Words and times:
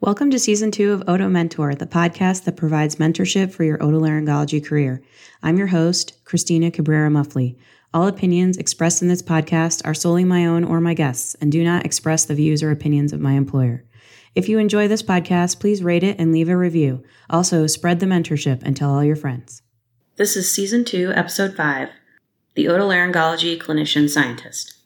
Welcome 0.00 0.30
to 0.30 0.38
season 0.38 0.70
two 0.70 0.92
of 0.92 1.08
Oto 1.08 1.28
Mentor, 1.28 1.74
the 1.74 1.84
podcast 1.84 2.44
that 2.44 2.56
provides 2.56 2.96
mentorship 2.96 3.50
for 3.50 3.64
your 3.64 3.78
otolaryngology 3.78 4.64
career. 4.64 5.02
I'm 5.42 5.58
your 5.58 5.66
host, 5.66 6.24
Christina 6.24 6.70
Cabrera 6.70 7.10
Muffly. 7.10 7.56
All 7.92 8.06
opinions 8.06 8.58
expressed 8.58 9.02
in 9.02 9.08
this 9.08 9.22
podcast 9.22 9.82
are 9.84 9.94
solely 9.94 10.24
my 10.24 10.46
own 10.46 10.62
or 10.62 10.80
my 10.80 10.94
guests 10.94 11.34
and 11.40 11.50
do 11.50 11.64
not 11.64 11.84
express 11.84 12.24
the 12.24 12.36
views 12.36 12.62
or 12.62 12.70
opinions 12.70 13.12
of 13.12 13.18
my 13.18 13.32
employer. 13.32 13.84
If 14.36 14.48
you 14.48 14.60
enjoy 14.60 14.86
this 14.86 15.02
podcast, 15.02 15.58
please 15.58 15.82
rate 15.82 16.04
it 16.04 16.20
and 16.20 16.30
leave 16.30 16.48
a 16.48 16.56
review. 16.56 17.02
Also, 17.28 17.66
spread 17.66 17.98
the 17.98 18.06
mentorship 18.06 18.62
and 18.62 18.76
tell 18.76 18.94
all 18.94 19.02
your 19.02 19.16
friends. 19.16 19.62
This 20.14 20.36
is 20.36 20.54
season 20.54 20.84
two, 20.84 21.10
episode 21.16 21.56
five 21.56 21.88
The 22.54 22.66
Otolaryngology 22.66 23.58
Clinician 23.60 24.08
Scientist. 24.08 24.77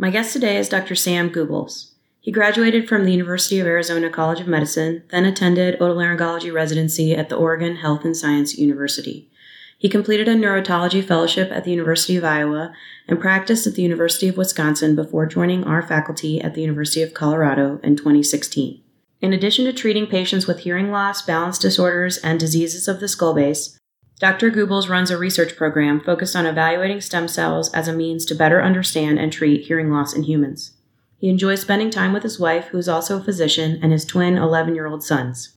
My 0.00 0.08
guest 0.08 0.32
today 0.32 0.56
is 0.56 0.70
Dr. 0.70 0.94
Sam 0.94 1.28
Gubbels. 1.28 1.90
He 2.20 2.32
graduated 2.32 2.88
from 2.88 3.04
the 3.04 3.12
University 3.12 3.60
of 3.60 3.66
Arizona 3.66 4.08
College 4.08 4.40
of 4.40 4.48
Medicine, 4.48 5.02
then 5.10 5.26
attended 5.26 5.78
otolaryngology 5.78 6.50
residency 6.50 7.14
at 7.14 7.28
the 7.28 7.36
Oregon 7.36 7.76
Health 7.76 8.06
and 8.06 8.16
Science 8.16 8.56
University. 8.56 9.28
He 9.76 9.90
completed 9.90 10.26
a 10.26 10.34
neurotology 10.34 11.04
fellowship 11.04 11.52
at 11.52 11.64
the 11.64 11.70
University 11.70 12.16
of 12.16 12.24
Iowa 12.24 12.72
and 13.08 13.20
practiced 13.20 13.66
at 13.66 13.74
the 13.74 13.82
University 13.82 14.26
of 14.26 14.38
Wisconsin 14.38 14.96
before 14.96 15.26
joining 15.26 15.64
our 15.64 15.82
faculty 15.82 16.40
at 16.40 16.54
the 16.54 16.62
University 16.62 17.02
of 17.02 17.12
Colorado 17.12 17.78
in 17.82 17.94
2016. 17.94 18.80
In 19.20 19.34
addition 19.34 19.66
to 19.66 19.72
treating 19.74 20.06
patients 20.06 20.46
with 20.46 20.60
hearing 20.60 20.90
loss, 20.90 21.20
balance 21.20 21.58
disorders, 21.58 22.16
and 22.16 22.40
diseases 22.40 22.88
of 22.88 23.00
the 23.00 23.08
skull 23.08 23.34
base, 23.34 23.78
Dr. 24.20 24.50
Gubbels 24.50 24.90
runs 24.90 25.10
a 25.10 25.16
research 25.16 25.56
program 25.56 25.98
focused 25.98 26.36
on 26.36 26.44
evaluating 26.44 27.00
stem 27.00 27.26
cells 27.26 27.72
as 27.72 27.88
a 27.88 27.92
means 27.92 28.26
to 28.26 28.34
better 28.34 28.62
understand 28.62 29.18
and 29.18 29.32
treat 29.32 29.66
hearing 29.66 29.90
loss 29.90 30.14
in 30.14 30.24
humans. 30.24 30.72
He 31.16 31.30
enjoys 31.30 31.62
spending 31.62 31.88
time 31.88 32.12
with 32.12 32.22
his 32.22 32.38
wife, 32.38 32.66
who 32.66 32.76
is 32.76 32.86
also 32.88 33.18
a 33.18 33.24
physician, 33.24 33.78
and 33.82 33.92
his 33.92 34.04
twin 34.04 34.36
11 34.36 34.74
year 34.74 34.86
old 34.86 35.02
sons. 35.02 35.56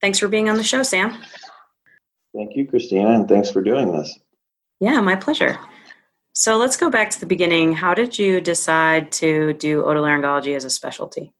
Thanks 0.00 0.20
for 0.20 0.28
being 0.28 0.48
on 0.48 0.56
the 0.56 0.62
show, 0.62 0.84
Sam. 0.84 1.20
Thank 2.32 2.54
you, 2.54 2.64
Christina, 2.64 3.10
and 3.10 3.28
thanks 3.28 3.50
for 3.50 3.60
doing 3.60 3.90
this. 3.92 4.16
Yeah, 4.78 5.00
my 5.00 5.16
pleasure. 5.16 5.58
So 6.34 6.56
let's 6.56 6.76
go 6.76 6.90
back 6.90 7.10
to 7.10 7.20
the 7.20 7.26
beginning. 7.26 7.72
How 7.74 7.92
did 7.92 8.20
you 8.20 8.40
decide 8.40 9.10
to 9.12 9.52
do 9.54 9.82
otolaryngology 9.82 10.54
as 10.54 10.64
a 10.64 10.70
specialty? 10.70 11.32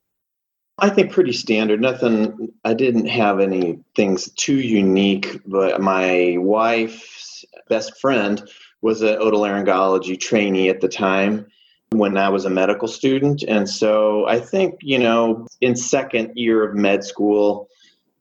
I 0.78 0.88
think 0.88 1.12
pretty 1.12 1.32
standard. 1.32 1.80
Nothing. 1.80 2.52
I 2.64 2.74
didn't 2.74 3.06
have 3.06 3.40
any 3.40 3.78
things 3.94 4.30
too 4.32 4.56
unique. 4.56 5.40
But 5.46 5.80
my 5.80 6.36
wife's 6.38 7.44
best 7.68 8.00
friend 8.00 8.42
was 8.80 9.02
an 9.02 9.16
otolaryngology 9.18 10.18
trainee 10.18 10.68
at 10.68 10.80
the 10.80 10.88
time 10.88 11.46
when 11.90 12.16
I 12.16 12.30
was 12.30 12.44
a 12.44 12.50
medical 12.50 12.88
student, 12.88 13.42
and 13.42 13.68
so 13.68 14.26
I 14.26 14.40
think 14.40 14.76
you 14.80 14.98
know 14.98 15.46
in 15.60 15.76
second 15.76 16.32
year 16.34 16.64
of 16.64 16.74
med 16.74 17.04
school, 17.04 17.68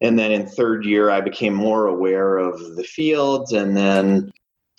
and 0.01 0.19
then 0.19 0.31
in 0.31 0.45
third 0.45 0.85
year 0.85 1.09
I 1.09 1.21
became 1.21 1.53
more 1.53 1.87
aware 1.87 2.37
of 2.37 2.75
the 2.75 2.83
fields, 2.83 3.53
and 3.53 3.75
then 3.75 4.31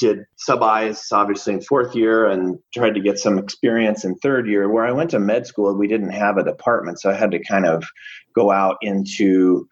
did 0.03 0.25
sub-Is 0.37 1.07
obviously 1.13 1.55
in 1.55 1.61
fourth 1.63 1.95
year 1.95 2.27
and 2.27 2.59
tried 2.75 2.95
to 2.95 3.01
get 3.01 3.19
some 3.19 3.39
experience 3.39 4.05
in 4.05 4.17
third 4.17 4.49
year. 4.49 4.69
Where 4.69 4.85
I 4.85 4.91
went 4.91 5.11
to 5.11 5.21
med 5.21 5.47
school, 5.47 5.73
we 5.79 5.87
didn't 5.87 6.11
have 6.11 6.37
a 6.37 6.45
department, 6.45 7.01
so 7.01 7.09
I 7.09 7.15
had 7.15 7.31
to 7.31 7.45
kind 7.45 7.67
of 7.67 7.85
go 8.35 8.51
out 8.51 8.79
into 8.83 9.69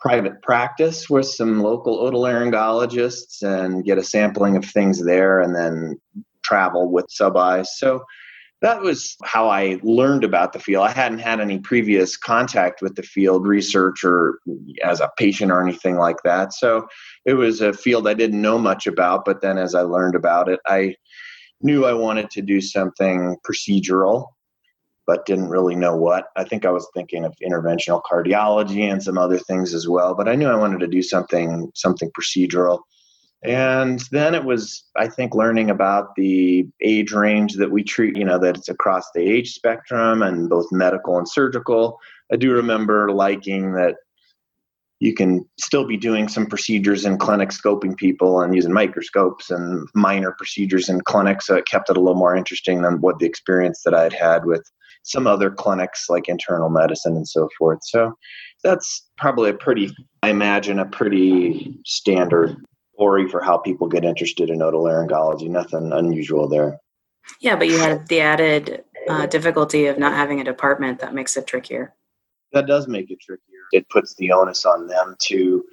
private 0.00 0.42
practice 0.42 1.08
with 1.08 1.26
some 1.26 1.60
local 1.60 1.98
otolaryngologists 1.98 3.42
and 3.42 3.84
get 3.84 3.98
a 3.98 4.02
sampling 4.02 4.56
of 4.56 4.64
things 4.64 5.04
there, 5.04 5.40
and 5.40 5.54
then 5.54 6.00
travel 6.42 6.90
with 6.90 7.06
sub-Is 7.08 7.78
So 7.78 8.02
that 8.62 8.80
was 8.80 9.16
how 9.24 9.48
I 9.48 9.80
learned 9.82 10.22
about 10.22 10.52
the 10.52 10.60
field. 10.60 10.86
I 10.86 10.92
hadn't 10.92 11.18
had 11.18 11.40
any 11.40 11.58
previous 11.58 12.16
contact 12.16 12.80
with 12.80 12.94
the 12.94 13.02
field, 13.02 13.44
research 13.44 14.04
or 14.04 14.38
as 14.84 15.00
a 15.00 15.10
patient 15.18 15.50
or 15.50 15.60
anything 15.60 15.96
like 15.96 16.22
that. 16.24 16.52
So 16.52 16.86
it 17.26 17.34
was 17.34 17.60
a 17.60 17.72
field 17.72 18.06
I 18.06 18.14
didn't 18.14 18.40
know 18.40 18.58
much 18.58 18.86
about. 18.86 19.24
But 19.24 19.40
then 19.40 19.58
as 19.58 19.74
I 19.74 19.80
learned 19.80 20.14
about 20.14 20.48
it, 20.48 20.60
I 20.64 20.94
knew 21.60 21.84
I 21.84 21.92
wanted 21.92 22.30
to 22.30 22.42
do 22.42 22.60
something 22.60 23.36
procedural, 23.44 24.28
but 25.08 25.26
didn't 25.26 25.48
really 25.48 25.74
know 25.74 25.96
what. 25.96 26.26
I 26.36 26.44
think 26.44 26.64
I 26.64 26.70
was 26.70 26.88
thinking 26.94 27.24
of 27.24 27.34
interventional 27.44 28.00
cardiology 28.08 28.90
and 28.90 29.02
some 29.02 29.18
other 29.18 29.40
things 29.40 29.74
as 29.74 29.88
well. 29.88 30.14
But 30.14 30.28
I 30.28 30.36
knew 30.36 30.46
I 30.46 30.56
wanted 30.56 30.78
to 30.80 30.86
do 30.86 31.02
something 31.02 31.72
something 31.74 32.12
procedural. 32.16 32.78
And 33.44 34.00
then 34.12 34.34
it 34.34 34.44
was, 34.44 34.84
I 34.96 35.08
think, 35.08 35.34
learning 35.34 35.70
about 35.70 36.14
the 36.14 36.66
age 36.80 37.12
range 37.12 37.54
that 37.54 37.72
we 37.72 37.82
treat, 37.82 38.16
you 38.16 38.24
know, 38.24 38.38
that 38.38 38.56
it's 38.56 38.68
across 38.68 39.10
the 39.12 39.22
age 39.22 39.52
spectrum 39.52 40.22
and 40.22 40.48
both 40.48 40.66
medical 40.70 41.18
and 41.18 41.28
surgical. 41.28 41.98
I 42.32 42.36
do 42.36 42.52
remember 42.52 43.10
liking 43.10 43.72
that 43.72 43.96
you 45.00 45.12
can 45.12 45.44
still 45.58 45.84
be 45.84 45.96
doing 45.96 46.28
some 46.28 46.46
procedures 46.46 47.04
in 47.04 47.18
clinic, 47.18 47.48
scoping 47.48 47.96
people 47.96 48.40
and 48.40 48.54
using 48.54 48.72
microscopes 48.72 49.50
and 49.50 49.88
minor 49.96 50.30
procedures 50.38 50.88
in 50.88 51.00
clinics. 51.00 51.48
So 51.48 51.56
it 51.56 51.66
kept 51.66 51.90
it 51.90 51.96
a 51.96 52.00
little 52.00 52.14
more 52.14 52.36
interesting 52.36 52.82
than 52.82 53.00
what 53.00 53.18
the 53.18 53.26
experience 53.26 53.82
that 53.84 53.94
I'd 53.94 54.12
had 54.12 54.44
with 54.44 54.62
some 55.02 55.26
other 55.26 55.50
clinics 55.50 56.08
like 56.08 56.28
internal 56.28 56.70
medicine 56.70 57.16
and 57.16 57.26
so 57.26 57.48
forth. 57.58 57.80
So 57.82 58.12
that's 58.62 59.10
probably 59.18 59.50
a 59.50 59.54
pretty, 59.54 59.92
I 60.22 60.30
imagine, 60.30 60.78
a 60.78 60.86
pretty 60.86 61.76
standard 61.84 62.56
story 63.02 63.28
for 63.28 63.42
how 63.42 63.58
people 63.58 63.88
get 63.88 64.04
interested 64.04 64.48
in 64.48 64.60
otolaryngology. 64.60 65.48
Nothing 65.48 65.92
unusual 65.92 66.48
there. 66.48 66.78
Yeah, 67.40 67.56
but 67.56 67.66
you 67.66 67.76
had 67.76 68.06
the 68.06 68.20
added 68.20 68.84
uh, 69.08 69.26
difficulty 69.26 69.86
of 69.86 69.98
not 69.98 70.12
having 70.12 70.40
a 70.40 70.44
department 70.44 71.00
that 71.00 71.12
makes 71.12 71.36
it 71.36 71.48
trickier. 71.48 71.94
That 72.52 72.66
does 72.66 72.86
make 72.86 73.10
it 73.10 73.18
trickier. 73.20 73.64
It 73.72 73.88
puts 73.88 74.14
the 74.14 74.30
onus 74.30 74.64
on 74.64 74.86
them 74.86 75.16
to 75.22 75.64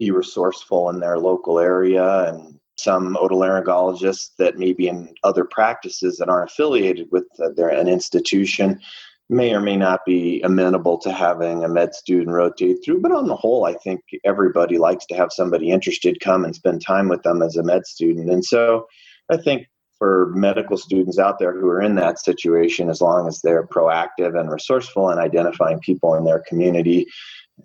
be 0.00 0.10
resourceful 0.10 0.90
in 0.90 0.98
their 0.98 1.18
local 1.18 1.60
area 1.60 2.32
and 2.32 2.58
some 2.78 3.14
otolaryngologists 3.14 4.30
that 4.38 4.58
may 4.58 4.72
be 4.72 4.88
in 4.88 5.14
other 5.22 5.44
practices 5.44 6.18
that 6.18 6.28
aren't 6.28 6.50
affiliated 6.50 7.06
with 7.12 7.26
uh, 7.38 7.50
their 7.56 7.68
an 7.68 7.86
institution 7.86 8.80
may 9.28 9.52
or 9.52 9.60
may 9.60 9.76
not 9.76 10.00
be 10.06 10.40
amenable 10.42 10.98
to 10.98 11.12
having 11.12 11.64
a 11.64 11.68
med 11.68 11.94
student 11.94 12.30
rotate 12.30 12.78
through. 12.84 13.00
But 13.00 13.12
on 13.12 13.26
the 13.26 13.36
whole, 13.36 13.64
I 13.64 13.74
think 13.74 14.00
everybody 14.24 14.78
likes 14.78 15.06
to 15.06 15.16
have 15.16 15.32
somebody 15.32 15.70
interested 15.70 16.20
come 16.20 16.44
and 16.44 16.54
spend 16.54 16.84
time 16.84 17.08
with 17.08 17.22
them 17.22 17.42
as 17.42 17.56
a 17.56 17.62
med 17.62 17.86
student. 17.86 18.30
And 18.30 18.44
so 18.44 18.86
I 19.30 19.36
think 19.36 19.66
for 19.98 20.30
medical 20.34 20.76
students 20.76 21.18
out 21.18 21.38
there 21.38 21.58
who 21.58 21.68
are 21.68 21.80
in 21.80 21.94
that 21.96 22.18
situation, 22.18 22.90
as 22.90 23.00
long 23.00 23.26
as 23.26 23.40
they're 23.40 23.66
proactive 23.66 24.38
and 24.38 24.50
resourceful 24.50 25.10
in 25.10 25.18
identifying 25.18 25.80
people 25.80 26.14
in 26.14 26.24
their 26.24 26.42
community 26.46 27.06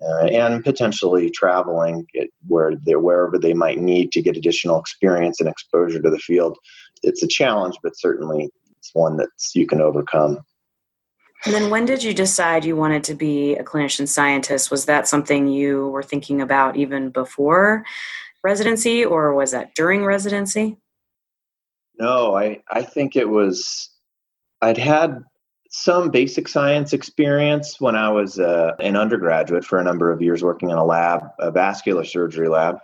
uh, 0.00 0.24
and 0.24 0.64
potentially 0.64 1.30
traveling 1.30 2.06
where 2.48 2.72
they're 2.84 2.98
wherever 2.98 3.38
they 3.38 3.52
might 3.52 3.78
need 3.78 4.10
to 4.12 4.22
get 4.22 4.36
additional 4.36 4.80
experience 4.80 5.40
and 5.40 5.48
exposure 5.48 6.00
to 6.00 6.10
the 6.10 6.18
field, 6.18 6.56
it's 7.02 7.22
a 7.22 7.28
challenge, 7.28 7.76
but 7.82 7.96
certainly 7.96 8.48
it's 8.78 8.90
one 8.94 9.18
that 9.18 9.28
you 9.54 9.66
can 9.66 9.80
overcome. 9.80 10.38
And 11.44 11.54
then 11.54 11.70
when 11.70 11.84
did 11.84 12.04
you 12.04 12.14
decide 12.14 12.64
you 12.64 12.76
wanted 12.76 13.02
to 13.04 13.14
be 13.14 13.56
a 13.56 13.64
clinician 13.64 14.06
scientist? 14.06 14.70
Was 14.70 14.84
that 14.86 15.08
something 15.08 15.48
you 15.48 15.88
were 15.88 16.02
thinking 16.02 16.40
about 16.40 16.76
even 16.76 17.10
before 17.10 17.84
residency 18.44 19.04
or 19.04 19.34
was 19.34 19.50
that 19.50 19.74
during 19.74 20.04
residency? 20.04 20.76
No, 21.98 22.36
I, 22.36 22.62
I 22.70 22.82
think 22.82 23.16
it 23.16 23.28
was, 23.28 23.90
I'd 24.60 24.78
had 24.78 25.22
some 25.70 26.10
basic 26.10 26.48
science 26.48 26.92
experience 26.92 27.80
when 27.80 27.96
I 27.96 28.10
was 28.10 28.38
uh, 28.38 28.72
an 28.78 28.96
undergraduate 28.96 29.64
for 29.64 29.78
a 29.78 29.84
number 29.84 30.12
of 30.12 30.22
years 30.22 30.42
working 30.42 30.70
in 30.70 30.76
a 30.76 30.84
lab, 30.84 31.22
a 31.38 31.50
vascular 31.50 32.04
surgery 32.04 32.48
lab. 32.48 32.78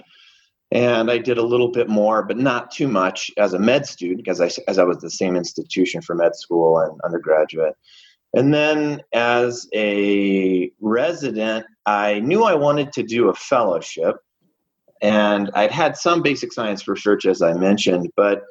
And 0.70 1.10
I 1.10 1.18
did 1.18 1.38
a 1.38 1.42
little 1.42 1.68
bit 1.68 1.88
more, 1.88 2.22
but 2.22 2.38
not 2.38 2.70
too 2.70 2.88
much 2.88 3.30
as 3.36 3.54
a 3.54 3.58
med 3.58 3.86
student 3.86 4.18
because 4.18 4.40
I, 4.40 4.50
as 4.68 4.78
I 4.78 4.84
was 4.84 4.98
the 4.98 5.10
same 5.10 5.36
institution 5.36 6.02
for 6.02 6.14
med 6.14 6.34
school 6.34 6.78
and 6.78 7.00
undergraduate. 7.04 7.76
And 8.34 8.52
then 8.52 9.02
as 9.12 9.66
a 9.74 10.70
resident, 10.80 11.66
I 11.86 12.20
knew 12.20 12.44
I 12.44 12.54
wanted 12.54 12.92
to 12.92 13.02
do 13.02 13.28
a 13.28 13.34
fellowship. 13.34 14.16
And 15.00 15.50
I'd 15.54 15.70
had 15.70 15.96
some 15.96 16.22
basic 16.22 16.52
science 16.52 16.86
research, 16.86 17.24
as 17.24 17.40
I 17.40 17.54
mentioned, 17.54 18.10
but 18.16 18.42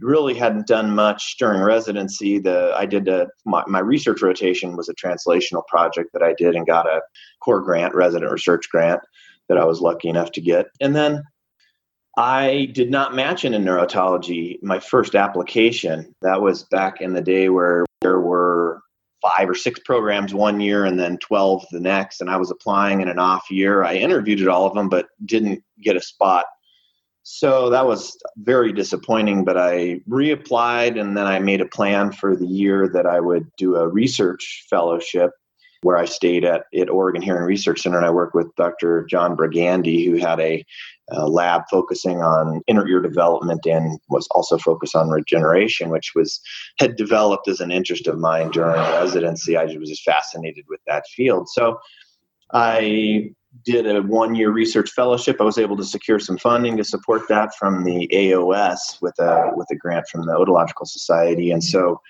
really 0.00 0.34
hadn't 0.34 0.66
done 0.66 0.94
much 0.94 1.36
during 1.38 1.60
residency. 1.62 2.38
The 2.38 2.74
I 2.76 2.84
did 2.84 3.08
a, 3.08 3.28
my, 3.44 3.64
my 3.66 3.78
research 3.78 4.22
rotation 4.22 4.76
was 4.76 4.88
a 4.88 4.94
translational 4.94 5.66
project 5.66 6.10
that 6.12 6.22
I 6.22 6.34
did 6.34 6.54
and 6.54 6.66
got 6.66 6.86
a 6.86 7.00
core 7.40 7.60
grant, 7.60 7.94
resident 7.94 8.30
research 8.30 8.68
grant 8.70 9.00
that 9.48 9.58
I 9.58 9.64
was 9.64 9.80
lucky 9.80 10.08
enough 10.08 10.32
to 10.32 10.40
get. 10.40 10.66
And 10.80 10.94
then 10.94 11.22
I 12.16 12.70
did 12.72 12.90
not 12.90 13.14
match 13.14 13.44
in 13.44 13.52
neurotology 13.52 14.62
my 14.62 14.78
first 14.78 15.14
application. 15.14 16.14
That 16.22 16.40
was 16.40 16.64
back 16.64 17.00
in 17.00 17.12
the 17.12 17.22
day 17.22 17.48
where 17.48 17.84
there 18.00 18.20
were 18.20 18.80
five 19.24 19.48
or 19.48 19.54
six 19.54 19.80
programs 19.80 20.34
one 20.34 20.60
year 20.60 20.84
and 20.84 21.00
then 21.00 21.16
12 21.18 21.64
the 21.70 21.80
next. 21.80 22.20
And 22.20 22.28
I 22.28 22.36
was 22.36 22.50
applying 22.50 23.00
in 23.00 23.08
an 23.08 23.18
off 23.18 23.50
year. 23.50 23.82
I 23.82 23.94
interviewed 23.94 24.42
at 24.42 24.48
all 24.48 24.66
of 24.66 24.74
them, 24.74 24.90
but 24.90 25.06
didn't 25.24 25.64
get 25.82 25.96
a 25.96 26.00
spot 26.02 26.44
So 27.22 27.70
that 27.70 27.86
was 27.86 28.18
very 28.36 28.70
disappointing, 28.70 29.44
but 29.44 29.56
I 29.56 30.00
reapplied 30.08 31.00
and 31.00 31.16
then 31.16 31.26
I 31.26 31.38
made 31.38 31.62
a 31.62 31.66
plan 31.66 32.12
for 32.12 32.36
the 32.36 32.46
year 32.46 32.86
that 32.92 33.06
I 33.06 33.18
would 33.18 33.46
do 33.56 33.76
a 33.76 33.88
research 33.88 34.66
fellowship 34.68 35.30
where 35.84 35.98
I 35.98 36.06
stayed 36.06 36.46
at, 36.46 36.64
at 36.74 36.88
Oregon 36.88 37.20
Hearing 37.20 37.42
Research 37.42 37.82
Center 37.82 37.98
and 37.98 38.06
I 38.06 38.10
worked 38.10 38.34
with 38.34 38.48
Dr. 38.56 39.04
John 39.04 39.36
Brigande, 39.36 40.06
who 40.06 40.16
had 40.16 40.40
a, 40.40 40.64
a 41.10 41.28
lab 41.28 41.64
focusing 41.70 42.22
on 42.22 42.62
inner 42.66 42.88
ear 42.88 43.02
development 43.02 43.66
and 43.66 44.00
was 44.08 44.26
also 44.30 44.56
focused 44.56 44.96
on 44.96 45.10
regeneration, 45.10 45.90
which 45.90 46.12
was 46.14 46.40
had 46.78 46.96
developed 46.96 47.48
as 47.48 47.60
an 47.60 47.70
interest 47.70 48.06
of 48.06 48.18
mine 48.18 48.50
during 48.50 48.80
residency. 48.80 49.58
I 49.58 49.64
was 49.64 49.90
just 49.90 50.04
fascinated 50.04 50.64
with 50.70 50.80
that 50.86 51.04
field. 51.14 51.50
So 51.50 51.78
I 52.54 53.32
did 53.66 53.86
a 53.86 54.00
one 54.00 54.34
year 54.34 54.52
research 54.52 54.90
fellowship. 54.90 55.36
I 55.38 55.44
was 55.44 55.58
able 55.58 55.76
to 55.76 55.84
secure 55.84 56.18
some 56.18 56.38
funding 56.38 56.78
to 56.78 56.84
support 56.84 57.28
that 57.28 57.54
from 57.56 57.84
the 57.84 58.08
AOS 58.10 59.02
with 59.02 59.18
a 59.18 59.50
with 59.54 59.68
a 59.70 59.76
grant 59.76 60.08
from 60.08 60.24
the 60.24 60.32
Otological 60.32 60.86
Society, 60.86 61.50
and 61.50 61.62
so 61.62 62.00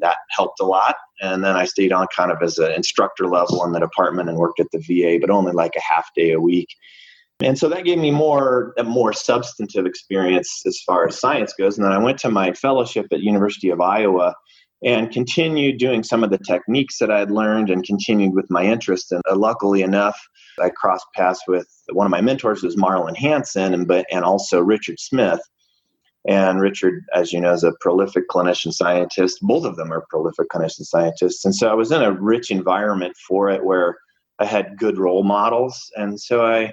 that 0.00 0.16
helped 0.30 0.60
a 0.60 0.64
lot. 0.64 0.96
And 1.20 1.44
then 1.44 1.56
I 1.56 1.64
stayed 1.64 1.92
on 1.92 2.06
kind 2.14 2.30
of 2.30 2.38
as 2.42 2.58
an 2.58 2.72
instructor 2.72 3.26
level 3.26 3.64
in 3.64 3.72
the 3.72 3.80
department 3.80 4.28
and 4.28 4.38
worked 4.38 4.60
at 4.60 4.66
the 4.72 4.78
VA, 4.78 5.18
but 5.20 5.30
only 5.30 5.52
like 5.52 5.74
a 5.76 5.80
half 5.80 6.08
day 6.14 6.32
a 6.32 6.40
week. 6.40 6.68
And 7.42 7.58
so 7.58 7.68
that 7.68 7.84
gave 7.84 7.98
me 7.98 8.10
more 8.10 8.72
a 8.78 8.84
more 8.84 9.12
substantive 9.12 9.86
experience 9.86 10.62
as 10.66 10.80
far 10.86 11.06
as 11.08 11.18
science 11.18 11.52
goes. 11.58 11.76
And 11.76 11.84
then 11.84 11.92
I 11.92 11.98
went 11.98 12.18
to 12.18 12.30
my 12.30 12.52
fellowship 12.52 13.06
at 13.12 13.20
University 13.20 13.70
of 13.70 13.80
Iowa 13.80 14.34
and 14.84 15.10
continued 15.12 15.78
doing 15.78 16.02
some 16.02 16.24
of 16.24 16.30
the 16.30 16.38
techniques 16.38 16.98
that 16.98 17.10
I 17.10 17.20
had 17.20 17.30
learned 17.30 17.70
and 17.70 17.84
continued 17.84 18.34
with 18.34 18.46
my 18.50 18.64
interest. 18.64 19.12
And 19.12 19.22
uh, 19.30 19.36
luckily 19.36 19.82
enough, 19.82 20.18
I 20.60 20.70
crossed 20.70 21.06
paths 21.14 21.40
with 21.46 21.68
one 21.92 22.06
of 22.06 22.10
my 22.10 22.20
mentors 22.20 22.62
was 22.62 22.76
Marlan 22.76 23.16
Hansen 23.16 23.74
and 23.74 23.86
but 23.86 24.06
and 24.10 24.24
also 24.24 24.60
Richard 24.60 24.98
Smith. 24.98 25.40
And 26.28 26.60
Richard, 26.60 27.04
as 27.14 27.32
you 27.32 27.40
know, 27.40 27.52
is 27.52 27.64
a 27.64 27.72
prolific 27.80 28.28
clinician 28.28 28.72
scientist. 28.72 29.38
Both 29.42 29.64
of 29.64 29.76
them 29.76 29.92
are 29.92 30.06
prolific 30.08 30.48
clinician 30.48 30.84
scientists. 30.84 31.44
And 31.44 31.54
so 31.54 31.68
I 31.68 31.74
was 31.74 31.90
in 31.90 32.02
a 32.02 32.12
rich 32.12 32.50
environment 32.50 33.16
for 33.28 33.50
it 33.50 33.64
where 33.64 33.98
I 34.38 34.44
had 34.44 34.78
good 34.78 34.98
role 34.98 35.24
models. 35.24 35.90
And 35.96 36.20
so 36.20 36.46
I 36.46 36.72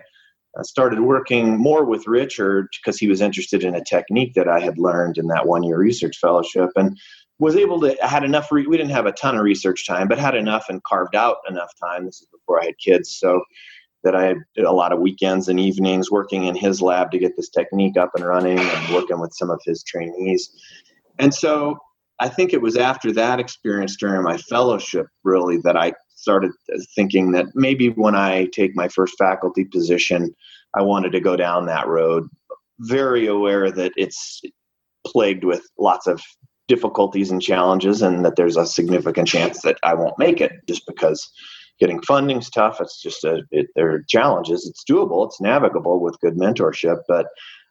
started 0.62 1.00
working 1.02 1.58
more 1.58 1.84
with 1.86 2.08
Richard 2.08 2.68
because 2.80 3.00
he 3.00 3.08
was 3.08 3.22
interested 3.22 3.64
in 3.64 3.76
a 3.76 3.84
technique 3.84 4.34
that 4.36 4.48
I 4.48 4.60
had 4.60 4.78
learned 4.78 5.18
in 5.18 5.28
that 5.28 5.48
one 5.48 5.64
year 5.64 5.78
research 5.78 6.18
fellowship. 6.20 6.70
And 6.76 6.98
was 7.40 7.56
able 7.56 7.80
to 7.80 7.96
had 8.02 8.24
enough 8.24 8.52
re- 8.52 8.68
we 8.68 8.78
didn't 8.78 8.92
have 8.92 9.06
a 9.06 9.14
ton 9.14 9.36
of 9.36 9.44
research 9.44 9.88
time 9.88 10.08
but 10.08 10.20
had 10.20 10.36
enough 10.36 10.66
and 10.70 10.84
carved 10.84 11.16
out 11.16 11.38
enough 11.50 11.72
time 11.82 12.06
this 12.06 12.22
is 12.22 12.28
before 12.32 12.62
i 12.62 12.66
had 12.66 12.78
kids 12.78 13.16
so 13.18 13.42
that 14.04 14.16
i 14.16 14.24
had 14.26 14.38
a 14.66 14.72
lot 14.72 14.92
of 14.94 15.00
weekends 15.00 15.48
and 15.48 15.60
evenings 15.60 16.12
working 16.12 16.46
in 16.46 16.56
his 16.56 16.82
lab 16.82 17.12
to 17.12 17.20
get 17.20 17.36
this 17.36 17.50
technique 17.50 17.98
up 17.98 18.12
and 18.16 18.26
running 18.26 18.60
and 18.60 18.94
working 18.94 19.20
with 19.20 19.34
some 19.34 19.50
of 19.50 19.60
his 19.66 19.84
trainees. 19.84 20.50
And 21.18 21.34
so 21.34 21.78
i 22.20 22.28
think 22.30 22.54
it 22.54 22.62
was 22.62 22.76
after 22.76 23.12
that 23.14 23.40
experience 23.40 23.96
during 23.98 24.24
my 24.24 24.38
fellowship 24.38 25.08
really 25.24 25.58
that 25.58 25.78
i 25.78 25.94
started 26.16 26.52
thinking 26.96 27.32
that 27.32 27.46
maybe 27.56 27.90
when 27.90 28.16
i 28.16 28.46
take 28.48 28.76
my 28.76 28.88
first 28.88 29.16
faculty 29.18 29.64
position 29.66 30.34
i 30.76 30.82
wanted 30.82 31.12
to 31.12 31.20
go 31.20 31.36
down 31.36 31.66
that 31.66 31.88
road. 31.88 32.28
Very 32.80 33.28
aware 33.28 33.72
that 33.72 33.92
it's 33.98 34.42
plagued 35.06 35.44
with 35.44 35.66
lots 35.78 36.08
of 36.08 36.22
difficulties 36.68 37.32
and 37.32 37.42
challenges, 37.42 38.02
and 38.02 38.24
that 38.24 38.36
there's 38.36 38.58
a 38.58 38.66
significant 38.66 39.28
chance 39.28 39.62
that 39.64 39.78
I 39.84 39.96
won't 39.96 40.20
make 40.20 40.40
it 40.40 40.52
just 40.68 40.86
because 40.86 41.30
getting 41.80 42.02
funding's 42.02 42.50
tough. 42.50 42.82
It's 42.82 43.02
just 43.02 43.24
a 43.24 43.44
it, 43.52 43.68
there 43.76 43.92
are 43.92 44.04
challenges. 44.08 44.68
It's 44.68 44.84
doable. 44.84 45.26
It's 45.28 45.42
navigable 45.42 46.00
with 46.00 46.20
good 46.20 46.36
mentorship, 46.36 47.02
but 47.08 47.28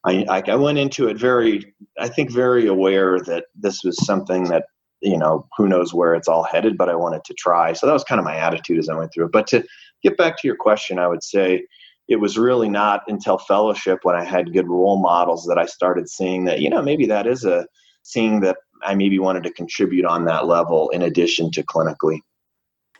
I, 0.06 0.43
I 0.46 0.55
went 0.55 0.78
into 0.78 1.08
it 1.08 1.19
very, 1.19 1.75
I 1.99 2.08
think, 2.08 2.31
very 2.31 2.66
aware 2.66 3.19
that 3.20 3.46
this 3.55 3.82
was 3.84 4.05
something 4.06 4.44
that 4.44 4.64
you 5.00 5.19
know 5.19 5.46
who 5.56 5.69
knows 5.69 5.93
where 5.93 6.14
it's 6.14 6.28
all 6.28 6.43
headed, 6.43 6.78
but 6.78 6.88
I 6.88 6.94
wanted 6.94 7.25
to 7.25 7.34
try. 7.34 7.72
So 7.72 7.87
that 7.87 7.93
was 7.93 8.05
kind 8.05 8.19
of 8.19 8.25
my 8.25 8.37
attitude 8.37 8.78
as 8.78 8.88
I 8.88 8.96
went 8.96 9.12
through 9.12 9.26
it. 9.26 9.32
But 9.32 9.46
to 9.49 9.64
get 10.02 10.16
back 10.16 10.38
to 10.38 10.46
your 10.46 10.56
question, 10.56 10.99
I 10.99 11.08
would 11.08 11.22
say 11.22 11.66
it 12.08 12.16
was 12.16 12.38
really 12.38 12.69
not 12.69 13.02
until 13.06 13.38
fellowship 13.38 14.00
when 14.02 14.16
I 14.16 14.25
had 14.25 14.52
good 14.52 14.69
role 14.69 15.00
models 15.00 15.44
that 15.46 15.58
I 15.58 15.66
started 15.66 16.08
seeing 16.08 16.44
that 16.44 16.60
you 16.60 16.70
know 16.70 16.82
maybe 16.82 17.06
that 17.06 17.26
is 17.26 17.44
a 17.44 17.66
seeing 18.02 18.40
that 18.40 18.56
I 18.82 18.94
maybe 18.94 19.19
wanted 19.19 19.43
to 19.43 19.52
contribute 19.52 20.05
on 20.05 20.25
that 20.25 20.46
level 20.46 20.88
in 20.90 21.02
addition 21.02 21.50
to 21.52 21.62
clinically. 21.62 22.20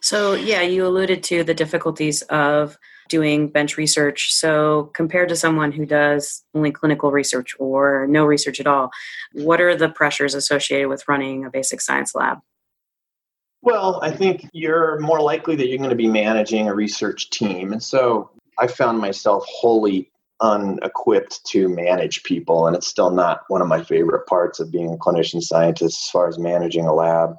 So, 0.01 0.35
yeah, 0.35 0.63
you 0.63 0.87
alluded 0.87 1.23
to 1.25 1.45
the 1.45 1.55
difficulties 1.55 2.23
of 2.23 2.79
doing 3.09 3.49
bench 3.49 3.77
research. 3.77 4.33
So, 4.33 4.91
compared 4.95 5.29
to 5.31 5.37
someone 5.37 5.73
who 5.73 5.87
does 5.87 6.45
only 6.55 6.71
clinical 6.71 7.11
research 7.11 7.55
or 7.59 8.07
no 8.09 8.25
research 8.25 8.61
at 8.61 8.67
all, 8.67 8.91
what 9.33 9.61
are 9.61 9.77
the 9.77 9.89
pressures 9.89 10.35
associated 10.35 10.89
with 10.89 11.09
running 11.09 11.45
a 11.45 11.51
basic 11.51 11.81
science 11.81 12.15
lab? 12.15 12.39
Well, 13.63 13.99
I 14.03 14.11
think 14.13 14.49
you're 14.53 15.01
more 15.01 15.21
likely 15.21 15.57
that 15.57 15.67
you're 15.67 15.79
going 15.79 15.91
to 15.91 15.97
be 15.97 16.07
managing 16.07 16.69
a 16.69 16.75
research 16.75 17.31
team. 17.31 17.73
And 17.73 17.83
so 17.83 18.31
I 18.59 18.69
found 18.69 18.99
myself 18.99 19.45
wholly 19.49 20.11
unequipped 20.41 21.45
to 21.47 21.69
manage 21.69 22.23
people 22.23 22.69
and 22.69 22.77
it's 22.77 22.87
still 22.87 23.11
not 23.11 23.41
one 23.49 23.61
of 23.61 23.67
my 23.67 23.83
favorite 23.83 24.25
parts 24.27 24.61
of 24.61 24.71
being 24.71 24.93
a 24.93 24.97
clinician 24.97 25.43
scientist 25.43 26.05
as 26.05 26.11
far 26.11 26.29
as 26.29 26.39
managing 26.39 26.87
a 26.87 26.95
lab 26.95 27.35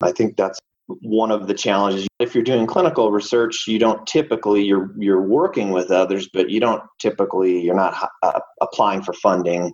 i 0.00 0.10
think 0.10 0.38
that's 0.38 0.58
one 1.02 1.30
of 1.30 1.46
the 1.46 1.54
challenges. 1.54 2.06
If 2.18 2.34
you're 2.34 2.44
doing 2.44 2.66
clinical 2.66 3.10
research 3.10 3.64
you 3.66 3.78
don't 3.78 4.06
typically 4.06 4.62
you're 4.62 4.90
you're 4.98 5.22
working 5.22 5.70
with 5.70 5.90
others 5.90 6.28
but 6.32 6.50
you 6.50 6.60
don't 6.60 6.82
typically 6.98 7.60
you're 7.60 7.74
not 7.74 8.08
uh, 8.22 8.40
applying 8.60 9.02
for 9.02 9.12
funding 9.14 9.72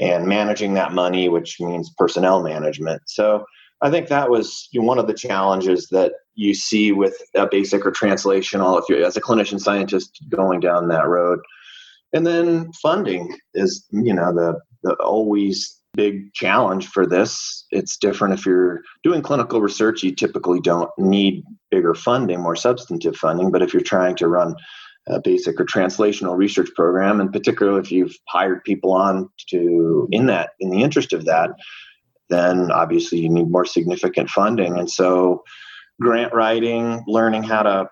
and 0.00 0.26
managing 0.26 0.74
that 0.74 0.92
money 0.92 1.28
which 1.28 1.60
means 1.60 1.92
personnel 1.96 2.42
management. 2.42 3.02
So 3.06 3.44
i 3.82 3.90
think 3.90 4.08
that 4.08 4.30
was 4.30 4.68
one 4.74 4.98
of 4.98 5.06
the 5.06 5.14
challenges 5.14 5.88
that 5.90 6.12
you 6.34 6.54
see 6.54 6.92
with 6.92 7.16
a 7.34 7.46
basic 7.46 7.86
or 7.86 7.92
translational 7.92 8.80
if 8.80 8.84
you're 8.88 9.04
as 9.04 9.16
a 9.16 9.20
clinician 9.20 9.60
scientist 9.60 10.24
going 10.30 10.60
down 10.60 10.88
that 10.88 11.08
road. 11.08 11.40
And 12.12 12.26
then 12.26 12.72
funding 12.74 13.36
is, 13.54 13.84
you 13.90 14.14
know, 14.14 14.32
the, 14.32 14.60
the 14.82 14.94
always 14.94 15.80
big 15.94 16.32
challenge 16.34 16.88
for 16.88 17.06
this. 17.06 17.66
It's 17.70 17.96
different 17.96 18.34
if 18.34 18.46
you're 18.46 18.82
doing 19.02 19.22
clinical 19.22 19.60
research, 19.60 20.02
you 20.02 20.14
typically 20.14 20.60
don't 20.60 20.90
need 20.98 21.44
bigger 21.70 21.94
funding, 21.94 22.40
more 22.40 22.56
substantive 22.56 23.16
funding. 23.16 23.50
But 23.50 23.62
if 23.62 23.72
you're 23.72 23.82
trying 23.82 24.16
to 24.16 24.28
run 24.28 24.54
a 25.08 25.20
basic 25.20 25.60
or 25.60 25.64
translational 25.64 26.36
research 26.36 26.70
program, 26.74 27.20
and 27.20 27.32
particularly 27.32 27.80
if 27.80 27.92
you've 27.92 28.16
hired 28.28 28.64
people 28.64 28.92
on 28.92 29.28
to 29.50 30.08
in 30.10 30.26
that 30.26 30.50
in 30.60 30.70
the 30.70 30.82
interest 30.82 31.12
of 31.12 31.26
that, 31.26 31.50
then 32.30 32.70
obviously 32.70 33.18
you 33.18 33.28
need 33.28 33.50
more 33.50 33.66
significant 33.66 34.30
funding. 34.30 34.78
And 34.78 34.90
so 34.90 35.42
grant 36.00 36.32
writing, 36.32 37.02
learning 37.06 37.42
how 37.42 37.62
to 37.62 37.88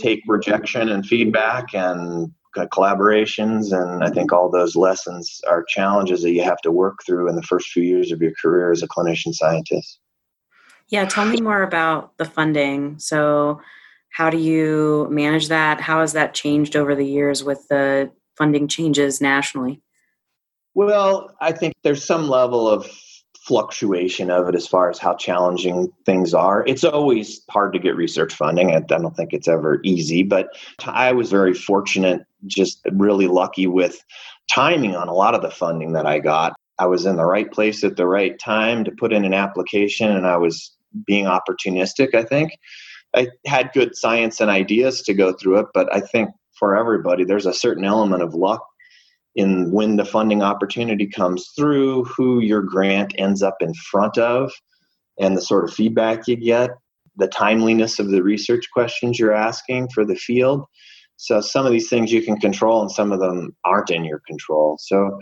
take 0.00 0.22
rejection 0.26 0.88
and 0.88 1.06
feedback 1.06 1.74
and 1.74 2.32
Uh, 2.54 2.66
collaborations 2.66 3.72
and 3.72 4.04
i 4.04 4.10
think 4.10 4.30
all 4.30 4.50
those 4.50 4.76
lessons 4.76 5.40
are 5.48 5.64
challenges 5.64 6.20
that 6.20 6.32
you 6.32 6.42
have 6.42 6.60
to 6.60 6.70
work 6.70 6.98
through 7.06 7.26
in 7.26 7.34
the 7.34 7.42
first 7.42 7.68
few 7.68 7.82
years 7.82 8.12
of 8.12 8.20
your 8.20 8.32
career 8.42 8.70
as 8.70 8.82
a 8.82 8.88
clinician 8.88 9.32
scientist. 9.32 9.98
Yeah 10.88 11.06
tell 11.06 11.24
me 11.24 11.40
more 11.40 11.62
about 11.62 12.16
the 12.18 12.26
funding. 12.26 12.98
So 12.98 13.62
how 14.10 14.28
do 14.28 14.36
you 14.36 15.08
manage 15.10 15.48
that? 15.48 15.80
How 15.80 16.00
has 16.00 16.12
that 16.12 16.34
changed 16.34 16.76
over 16.76 16.94
the 16.94 17.06
years 17.06 17.42
with 17.42 17.66
the 17.68 18.12
funding 18.36 18.68
changes 18.68 19.20
nationally? 19.20 19.80
Well 20.74 21.34
i 21.40 21.52
think 21.52 21.72
there's 21.82 22.04
some 22.04 22.28
level 22.28 22.68
of 22.68 22.86
fluctuation 23.46 24.30
of 24.30 24.48
it 24.48 24.54
as 24.54 24.68
far 24.68 24.88
as 24.88 24.98
how 24.98 25.14
challenging 25.14 25.92
things 26.06 26.32
are. 26.32 26.64
It's 26.66 26.84
always 26.84 27.42
hard 27.50 27.72
to 27.72 27.78
get 27.80 27.96
research 27.96 28.32
funding. 28.34 28.74
I 28.74 28.80
don't 28.80 29.16
think 29.16 29.32
it's 29.32 29.48
ever 29.48 29.80
easy, 29.82 30.22
but 30.22 30.50
I 30.84 31.12
was 31.12 31.30
very 31.30 31.52
fortunate, 31.52 32.24
just 32.46 32.80
really 32.92 33.26
lucky 33.26 33.66
with 33.66 34.02
timing 34.48 34.94
on 34.94 35.08
a 35.08 35.14
lot 35.14 35.34
of 35.34 35.42
the 35.42 35.50
funding 35.50 35.92
that 35.92 36.06
I 36.06 36.20
got. 36.20 36.54
I 36.78 36.86
was 36.86 37.04
in 37.04 37.16
the 37.16 37.24
right 37.24 37.50
place 37.50 37.82
at 37.82 37.96
the 37.96 38.06
right 38.06 38.38
time 38.38 38.84
to 38.84 38.92
put 38.92 39.12
in 39.12 39.24
an 39.24 39.34
application, 39.34 40.10
and 40.10 40.26
I 40.26 40.36
was 40.36 40.72
being 41.06 41.24
opportunistic, 41.24 42.14
I 42.14 42.22
think. 42.22 42.52
I 43.14 43.28
had 43.44 43.72
good 43.72 43.96
science 43.96 44.40
and 44.40 44.50
ideas 44.50 45.02
to 45.02 45.14
go 45.14 45.32
through 45.32 45.58
it, 45.58 45.66
but 45.74 45.92
I 45.94 46.00
think 46.00 46.30
for 46.52 46.76
everybody, 46.76 47.24
there's 47.24 47.46
a 47.46 47.52
certain 47.52 47.84
element 47.84 48.22
of 48.22 48.34
luck 48.34 48.64
in 49.34 49.70
when 49.70 49.96
the 49.96 50.04
funding 50.04 50.42
opportunity 50.42 51.06
comes 51.06 51.50
through, 51.56 52.04
who 52.04 52.40
your 52.40 52.62
grant 52.62 53.14
ends 53.18 53.42
up 53.42 53.56
in 53.60 53.72
front 53.74 54.18
of, 54.18 54.52
and 55.18 55.36
the 55.36 55.42
sort 55.42 55.64
of 55.64 55.74
feedback 55.74 56.26
you 56.28 56.36
get, 56.36 56.70
the 57.16 57.28
timeliness 57.28 57.98
of 57.98 58.10
the 58.10 58.22
research 58.22 58.66
questions 58.72 59.18
you're 59.18 59.32
asking 59.34 59.88
for 59.94 60.04
the 60.04 60.16
field. 60.16 60.64
So 61.16 61.40
some 61.40 61.66
of 61.66 61.72
these 61.72 61.88
things 61.88 62.12
you 62.12 62.22
can 62.22 62.38
control, 62.38 62.80
and 62.82 62.90
some 62.90 63.12
of 63.12 63.20
them 63.20 63.54
aren't 63.64 63.90
in 63.90 64.04
your 64.04 64.22
control. 64.26 64.76
So 64.80 65.18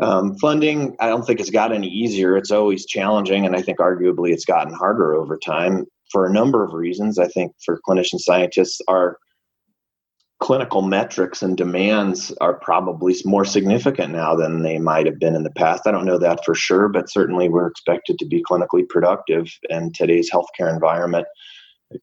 um, 0.00 0.36
funding, 0.36 0.94
I 1.00 1.08
don't 1.08 1.24
think 1.24 1.40
it's 1.40 1.50
got 1.50 1.72
any 1.72 1.88
easier. 1.88 2.36
It's 2.36 2.50
always 2.50 2.86
challenging, 2.86 3.46
and 3.46 3.56
I 3.56 3.62
think 3.62 3.78
arguably 3.78 4.32
it's 4.32 4.44
gotten 4.44 4.74
harder 4.74 5.14
over 5.14 5.36
time 5.38 5.86
for 6.12 6.26
a 6.26 6.32
number 6.32 6.64
of 6.64 6.72
reasons. 6.74 7.18
I 7.18 7.28
think 7.28 7.52
for 7.64 7.80
clinician 7.86 8.18
scientists, 8.18 8.80
our 8.88 9.18
clinical 10.40 10.82
metrics 10.82 11.42
and 11.42 11.56
demands 11.56 12.32
are 12.40 12.54
probably 12.54 13.14
more 13.24 13.44
significant 13.44 14.12
now 14.12 14.36
than 14.36 14.62
they 14.62 14.78
might 14.78 15.06
have 15.06 15.18
been 15.18 15.34
in 15.34 15.42
the 15.42 15.50
past. 15.50 15.86
I 15.86 15.90
don't 15.90 16.04
know 16.04 16.18
that 16.18 16.44
for 16.44 16.54
sure, 16.54 16.88
but 16.88 17.10
certainly 17.10 17.48
we're 17.48 17.66
expected 17.66 18.18
to 18.18 18.26
be 18.26 18.42
clinically 18.48 18.88
productive 18.88 19.48
in 19.68 19.92
today's 19.92 20.30
healthcare 20.30 20.72
environment. 20.72 21.26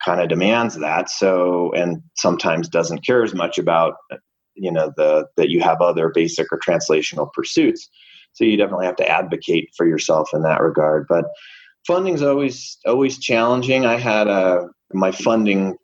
Kind 0.04 0.20
of 0.20 0.28
demands 0.28 0.76
that. 0.80 1.10
So, 1.10 1.72
and 1.74 2.02
sometimes 2.18 2.68
doesn't 2.68 3.06
care 3.06 3.24
as 3.24 3.34
much 3.34 3.58
about, 3.58 3.94
uh, 4.12 4.18
you 4.56 4.72
know, 4.72 4.92
the 4.98 5.28
that 5.38 5.50
you 5.50 5.62
have 5.62 5.80
other 5.80 6.12
basic 6.14 6.48
or 6.52 6.60
translational 6.60 7.32
pursuits. 7.32 7.88
So 8.34 8.44
you 8.44 8.58
definitely 8.58 8.88
have 8.88 8.96
to 8.98 9.08
advocate 9.08 9.70
for 9.78 9.86
yourself 9.86 10.30
in 10.34 10.42
that 10.42 10.62
regard. 10.62 11.06
But 11.08 11.26
funding's 11.86 12.24
always 12.24 12.78
always 12.86 13.20
challenging. 13.20 13.86
I 13.86 13.98
had 13.98 14.28
a 14.28 14.68
my 14.92 15.12
funding 15.12 15.78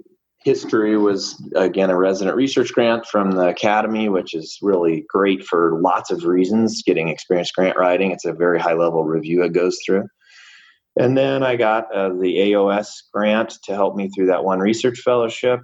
history 0.44 0.98
was 0.98 1.42
again 1.56 1.90
a 1.90 1.98
resident 1.98 2.36
research 2.36 2.74
grant 2.74 3.06
from 3.06 3.32
the 3.32 3.48
academy 3.48 4.10
which 4.10 4.34
is 4.34 4.58
really 4.62 5.06
great 5.08 5.44
for 5.44 5.80
lots 5.82 6.10
of 6.12 6.24
reasons 6.24 6.82
getting 6.84 7.10
experience 7.10 7.52
grant 7.52 7.78
writing. 7.78 8.12
It's 8.12 8.26
a 8.26 8.34
very 8.34 8.60
high 8.60 8.74
level 8.74 9.04
review 9.04 9.44
it 9.44 9.54
goes 9.54 9.80
through. 9.86 10.08
And 11.00 11.18
then 11.18 11.44
i 11.44 11.56
got 11.56 11.94
uh, 11.94 12.10
the 12.10 12.38
aos 12.38 12.88
grant 13.14 13.58
to 13.66 13.76
help 13.76 13.96
me 13.96 14.10
through 14.10 14.28
that 14.28 14.44
one 14.44 14.60
research 14.60 15.00
fellowship. 15.00 15.60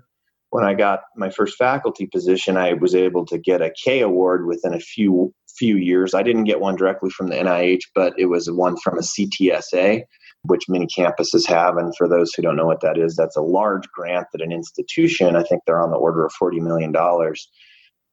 When 0.52 0.64
i 0.64 0.74
got 0.74 1.02
my 1.16 1.30
first 1.30 1.58
faculty 1.58 2.06
position 2.06 2.56
i 2.56 2.74
was 2.74 2.94
able 2.94 3.26
to 3.26 3.38
get 3.38 3.62
a 3.62 3.74
k 3.84 4.02
award 4.02 4.46
within 4.46 4.74
a 4.74 4.80
few 4.80 5.34
few 5.58 5.78
years. 5.78 6.14
I 6.14 6.22
didn't 6.22 6.44
get 6.44 6.60
one 6.60 6.76
directly 6.76 7.10
from 7.10 7.30
the 7.30 7.36
nih 7.38 7.82
but 7.96 8.14
it 8.18 8.28
was 8.28 8.50
one 8.52 8.78
from 8.78 9.00
a 9.00 9.02
ctsa 9.02 10.04
which 10.48 10.68
many 10.68 10.88
campuses 10.88 11.48
have. 11.48 11.78
And 11.78 11.96
for 11.96 12.08
those 12.08 12.34
who 12.34 12.42
don't 12.42 12.56
know 12.56 12.66
what 12.66 12.82
that 12.82 12.98
is, 12.98 13.16
that's 13.16 13.38
a 13.38 13.42
large 13.42 13.88
grant 13.90 14.28
that 14.32 14.42
an 14.42 14.52
institution, 14.52 15.36
I 15.36 15.44
think 15.44 15.64
they're 15.66 15.82
on 15.82 15.92
the 15.92 15.98
order 15.98 16.26
of 16.26 16.34
$40 16.42 16.62
million. 16.62 16.94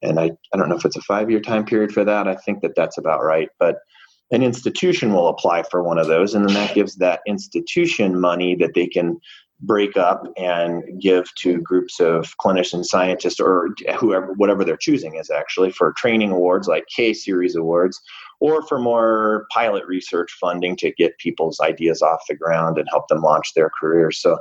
And 0.01 0.19
I, 0.19 0.31
I 0.53 0.57
don't 0.57 0.69
know 0.69 0.75
if 0.75 0.85
it's 0.85 0.97
a 0.97 1.01
five 1.01 1.29
year 1.29 1.39
time 1.39 1.65
period 1.65 1.91
for 1.91 2.03
that. 2.03 2.27
I 2.27 2.35
think 2.35 2.61
that 2.61 2.75
that's 2.75 2.97
about 2.97 3.23
right. 3.23 3.49
But 3.59 3.77
an 4.31 4.43
institution 4.43 5.13
will 5.13 5.27
apply 5.27 5.63
for 5.63 5.83
one 5.83 5.99
of 5.99 6.07
those, 6.07 6.33
and 6.33 6.47
then 6.47 6.55
that 6.55 6.73
gives 6.73 6.95
that 6.95 7.21
institution 7.27 8.19
money 8.19 8.55
that 8.55 8.73
they 8.73 8.87
can 8.87 9.19
break 9.61 9.95
up 9.95 10.23
and 10.37 10.83
give 11.01 11.33
to 11.35 11.61
groups 11.61 11.99
of 11.99 12.35
clinicians, 12.37 12.85
scientists, 12.85 13.39
or 13.39 13.69
whoever, 13.97 14.33
whatever 14.33 14.65
they're 14.65 14.77
choosing 14.77 15.15
is 15.15 15.29
actually 15.29 15.71
for 15.71 15.93
training 15.93 16.31
awards 16.31 16.67
like 16.67 16.85
K 16.93 17.13
series 17.13 17.55
awards, 17.55 17.99
or 18.39 18.65
for 18.67 18.79
more 18.79 19.47
pilot 19.51 19.85
research 19.87 20.35
funding 20.39 20.75
to 20.77 20.91
get 20.93 21.17
people's 21.19 21.59
ideas 21.59 22.01
off 22.01 22.21
the 22.27 22.35
ground 22.35 22.77
and 22.77 22.87
help 22.89 23.07
them 23.07 23.21
launch 23.21 23.53
their 23.55 23.71
careers. 23.79 24.21
So 24.21 24.37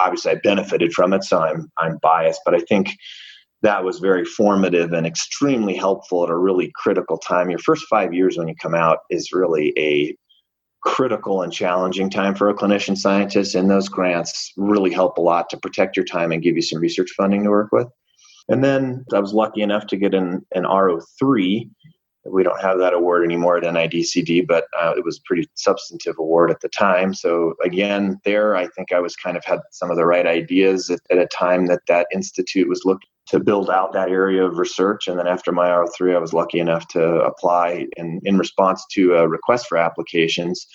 obviously, 0.00 0.32
I 0.32 0.36
benefited 0.42 0.92
from 0.92 1.12
it, 1.12 1.22
so 1.22 1.40
I'm 1.40 1.70
I'm 1.78 1.98
biased, 2.02 2.40
but 2.44 2.54
I 2.54 2.60
think 2.60 2.96
that 3.62 3.84
was 3.84 4.00
very 4.00 4.24
formative 4.24 4.92
and 4.92 5.06
extremely 5.06 5.74
helpful 5.74 6.24
at 6.24 6.30
a 6.30 6.36
really 6.36 6.70
critical 6.74 7.18
time. 7.18 7.50
Your 7.50 7.58
first 7.58 7.86
five 7.88 8.12
years 8.12 8.36
when 8.36 8.48
you 8.48 8.54
come 8.60 8.74
out 8.74 8.98
is 9.10 9.32
really 9.32 9.72
a 9.78 10.16
critical 10.86 11.42
and 11.42 11.52
challenging 11.52 12.08
time 12.08 12.34
for 12.34 12.48
a 12.48 12.54
clinician 12.54 12.96
scientist, 12.96 13.54
and 13.54 13.68
those 13.68 13.88
grants 13.88 14.52
really 14.56 14.92
help 14.92 15.18
a 15.18 15.20
lot 15.20 15.50
to 15.50 15.56
protect 15.58 15.96
your 15.96 16.06
time 16.06 16.32
and 16.32 16.42
give 16.42 16.56
you 16.56 16.62
some 16.62 16.80
research 16.80 17.10
funding 17.16 17.44
to 17.44 17.50
work 17.50 17.72
with. 17.72 17.88
And 18.48 18.62
then 18.62 19.04
I 19.12 19.18
was 19.18 19.34
lucky 19.34 19.62
enough 19.62 19.86
to 19.88 19.96
get 19.96 20.14
an, 20.14 20.46
an 20.54 20.64
R03 20.64 21.68
we 22.30 22.42
don't 22.42 22.60
have 22.60 22.78
that 22.78 22.94
award 22.94 23.24
anymore 23.24 23.56
at 23.56 23.64
NIDCD, 23.64 24.46
but 24.46 24.66
uh, 24.78 24.94
it 24.96 25.04
was 25.04 25.18
a 25.18 25.22
pretty 25.24 25.48
substantive 25.54 26.16
award 26.18 26.50
at 26.50 26.60
the 26.60 26.68
time. 26.68 27.14
So 27.14 27.54
again, 27.64 28.20
there 28.24 28.56
I 28.56 28.68
think 28.68 28.92
I 28.92 29.00
was 29.00 29.16
kind 29.16 29.36
of 29.36 29.44
had 29.44 29.60
some 29.70 29.90
of 29.90 29.96
the 29.96 30.06
right 30.06 30.26
ideas 30.26 30.90
at, 30.90 31.00
at 31.10 31.18
a 31.18 31.26
time 31.26 31.66
that 31.66 31.82
that 31.88 32.08
institute 32.12 32.68
was 32.68 32.82
looking 32.84 33.08
to 33.28 33.40
build 33.40 33.70
out 33.70 33.92
that 33.92 34.10
area 34.10 34.44
of 34.44 34.58
research. 34.58 35.08
And 35.08 35.18
then 35.18 35.26
after 35.26 35.52
my 35.52 35.68
R3, 35.68 36.14
I 36.14 36.18
was 36.18 36.32
lucky 36.32 36.60
enough 36.60 36.86
to 36.88 37.02
apply 37.02 37.86
in, 37.96 38.20
in 38.24 38.38
response 38.38 38.84
to 38.92 39.16
uh, 39.16 39.22
a 39.22 39.28
request 39.28 39.66
for 39.66 39.78
applications 39.78 40.66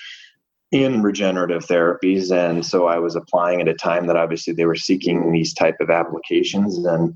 in 0.71 1.01
regenerative 1.01 1.65
therapies. 1.65 2.31
And 2.31 2.65
so 2.65 2.87
I 2.87 2.99
was 2.99 3.15
applying 3.15 3.61
at 3.61 3.67
a 3.67 3.73
time 3.73 4.07
that 4.07 4.17
obviously 4.17 4.53
they 4.53 4.65
were 4.65 4.75
seeking 4.75 5.31
these 5.31 5.53
type 5.53 5.77
of 5.79 5.89
applications 5.89 6.77
and 6.85 7.15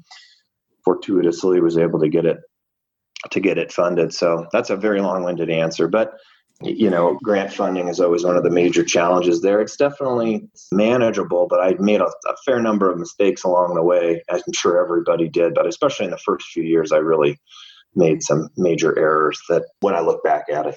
fortuitously 0.84 1.62
was 1.62 1.78
able 1.78 2.00
to 2.00 2.10
get 2.10 2.26
it 2.26 2.38
to 3.32 3.40
get 3.40 3.58
it 3.58 3.72
funded. 3.72 4.14
So 4.14 4.46
that's 4.52 4.70
a 4.70 4.78
very 4.78 5.02
long-winded 5.02 5.50
answer, 5.50 5.88
but 5.88 6.14
you 6.62 6.90
know, 6.90 7.20
grant 7.22 7.52
funding 7.52 7.90
is 7.90 8.00
always 8.00 8.24
one 8.24 8.38
of 8.38 8.44
the 8.44 8.50
major 8.50 8.84
challenges 8.84 9.42
there. 9.42 9.60
It's 9.60 9.76
definitely 9.76 10.48
manageable, 10.72 11.48
but 11.50 11.60
I 11.60 11.76
made 11.80 12.00
a, 12.00 12.06
a, 12.06 12.36
fair 12.46 12.62
number 12.62 12.90
of 12.90 12.98
mistakes 12.98 13.44
along 13.44 13.76
the 13.76 13.84
way. 13.84 14.24
I'm 14.30 14.42
sure 14.54 14.82
everybody 14.82 15.28
did, 15.28 15.54
but 15.54 15.68
especially 15.68 16.06
in 16.06 16.12
the 16.12 16.18
first 16.18 16.48
few 16.48 16.64
years, 16.64 16.94
I 16.94 16.98
really 16.98 17.40
made 17.94 18.24
some 18.24 18.50
major 18.56 18.98
errors 18.98 19.40
that 19.50 19.66
when 19.82 19.96
I 19.96 20.00
look 20.00 20.24
back 20.24 20.46
at 20.50 20.66
it. 20.66 20.76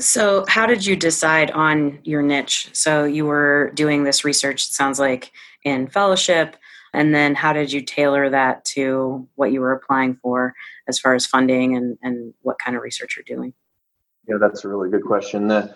So, 0.00 0.44
how 0.48 0.66
did 0.66 0.86
you 0.86 0.94
decide 0.94 1.50
on 1.52 1.98
your 2.04 2.22
niche? 2.22 2.70
So, 2.72 3.04
you 3.04 3.24
were 3.26 3.72
doing 3.74 4.04
this 4.04 4.24
research, 4.24 4.64
it 4.64 4.72
sounds 4.72 5.00
like, 5.00 5.32
in 5.64 5.88
fellowship. 5.88 6.56
And 6.94 7.14
then 7.14 7.34
how 7.34 7.52
did 7.52 7.70
you 7.70 7.82
tailor 7.82 8.30
that 8.30 8.64
to 8.66 9.28
what 9.34 9.52
you 9.52 9.60
were 9.60 9.72
applying 9.72 10.16
for 10.22 10.54
as 10.88 10.98
far 10.98 11.14
as 11.14 11.26
funding 11.26 11.76
and, 11.76 11.98
and 12.02 12.32
what 12.42 12.58
kind 12.58 12.76
of 12.76 12.82
research 12.82 13.16
you're 13.16 13.36
doing? 13.36 13.52
Yeah, 14.28 14.36
that's 14.40 14.64
a 14.64 14.68
really 14.68 14.90
good 14.90 15.04
question. 15.04 15.48
The, 15.48 15.74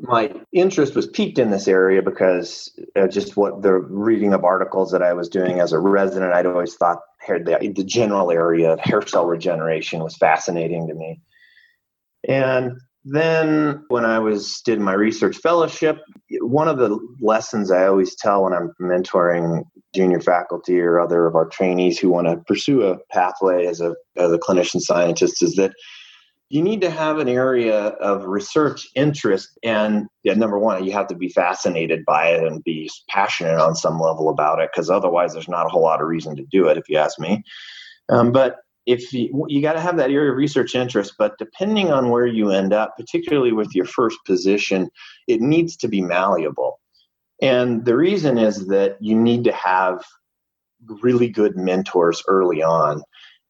my 0.00 0.32
interest 0.52 0.94
was 0.94 1.08
piqued 1.08 1.38
in 1.38 1.50
this 1.50 1.66
area 1.66 2.00
because 2.02 2.70
uh, 2.94 3.08
just 3.08 3.36
what 3.36 3.62
the 3.62 3.72
reading 3.72 4.32
of 4.32 4.44
articles 4.44 4.92
that 4.92 5.02
I 5.02 5.12
was 5.14 5.28
doing 5.28 5.60
as 5.60 5.72
a 5.72 5.80
resident, 5.80 6.32
I'd 6.32 6.46
always 6.46 6.74
thought 6.74 6.98
the, 7.26 7.72
the 7.74 7.84
general 7.84 8.30
area 8.30 8.72
of 8.72 8.80
hair 8.80 9.04
cell 9.04 9.26
regeneration 9.26 10.02
was 10.02 10.16
fascinating 10.16 10.86
to 10.86 10.94
me. 10.94 11.20
And 12.28 12.78
then 13.04 13.84
when 13.88 14.04
I 14.04 14.18
was 14.18 14.60
did 14.64 14.78
my 14.78 14.92
research 14.92 15.38
fellowship, 15.38 15.98
one 16.40 16.68
of 16.68 16.78
the 16.78 16.98
lessons 17.20 17.70
I 17.70 17.86
always 17.86 18.14
tell 18.14 18.44
when 18.44 18.52
I'm 18.52 18.72
mentoring 18.80 19.64
junior 19.94 20.20
faculty 20.20 20.78
or 20.80 21.00
other 21.00 21.26
of 21.26 21.34
our 21.34 21.46
trainees 21.46 21.98
who 21.98 22.10
want 22.10 22.28
to 22.28 22.36
pursue 22.46 22.82
a 22.82 22.98
pathway 23.10 23.66
as 23.66 23.80
a 23.80 23.94
as 24.16 24.30
a 24.32 24.38
clinician 24.38 24.80
scientist 24.80 25.42
is 25.42 25.56
that 25.56 25.72
you 26.50 26.62
need 26.62 26.80
to 26.80 26.90
have 26.90 27.18
an 27.18 27.28
area 27.28 27.78
of 27.78 28.24
research 28.24 28.88
interest 28.94 29.58
and 29.62 30.06
yeah, 30.24 30.34
number 30.34 30.58
one 30.58 30.84
you 30.84 30.92
have 30.92 31.06
to 31.06 31.14
be 31.14 31.28
fascinated 31.28 32.04
by 32.04 32.28
it 32.28 32.44
and 32.44 32.62
be 32.64 32.90
passionate 33.08 33.58
on 33.58 33.74
some 33.74 33.98
level 33.98 34.28
about 34.28 34.60
it 34.60 34.70
because 34.72 34.90
otherwise 34.90 35.32
there's 35.32 35.48
not 35.48 35.66
a 35.66 35.68
whole 35.68 35.82
lot 35.82 36.00
of 36.00 36.08
reason 36.08 36.36
to 36.36 36.44
do 36.50 36.68
it 36.68 36.76
if 36.76 36.88
you 36.88 36.98
ask 36.98 37.18
me 37.18 37.42
um, 38.08 38.32
but 38.32 38.56
if 38.86 39.12
you, 39.12 39.46
you 39.48 39.62
got 39.62 39.74
to 39.74 39.80
have 39.80 39.98
that 39.98 40.10
area 40.10 40.30
of 40.30 40.36
research 40.36 40.74
interest 40.74 41.14
but 41.18 41.38
depending 41.38 41.90
on 41.90 42.10
where 42.10 42.26
you 42.26 42.50
end 42.50 42.72
up 42.72 42.94
particularly 42.96 43.52
with 43.52 43.74
your 43.74 43.86
first 43.86 44.18
position 44.26 44.90
it 45.28 45.40
needs 45.40 45.76
to 45.76 45.88
be 45.88 46.00
malleable 46.00 46.80
and 47.40 47.84
the 47.84 47.96
reason 47.96 48.38
is 48.38 48.66
that 48.66 48.96
you 49.00 49.16
need 49.16 49.44
to 49.44 49.52
have 49.52 50.04
really 51.02 51.28
good 51.28 51.56
mentors 51.56 52.22
early 52.28 52.62
on. 52.62 53.02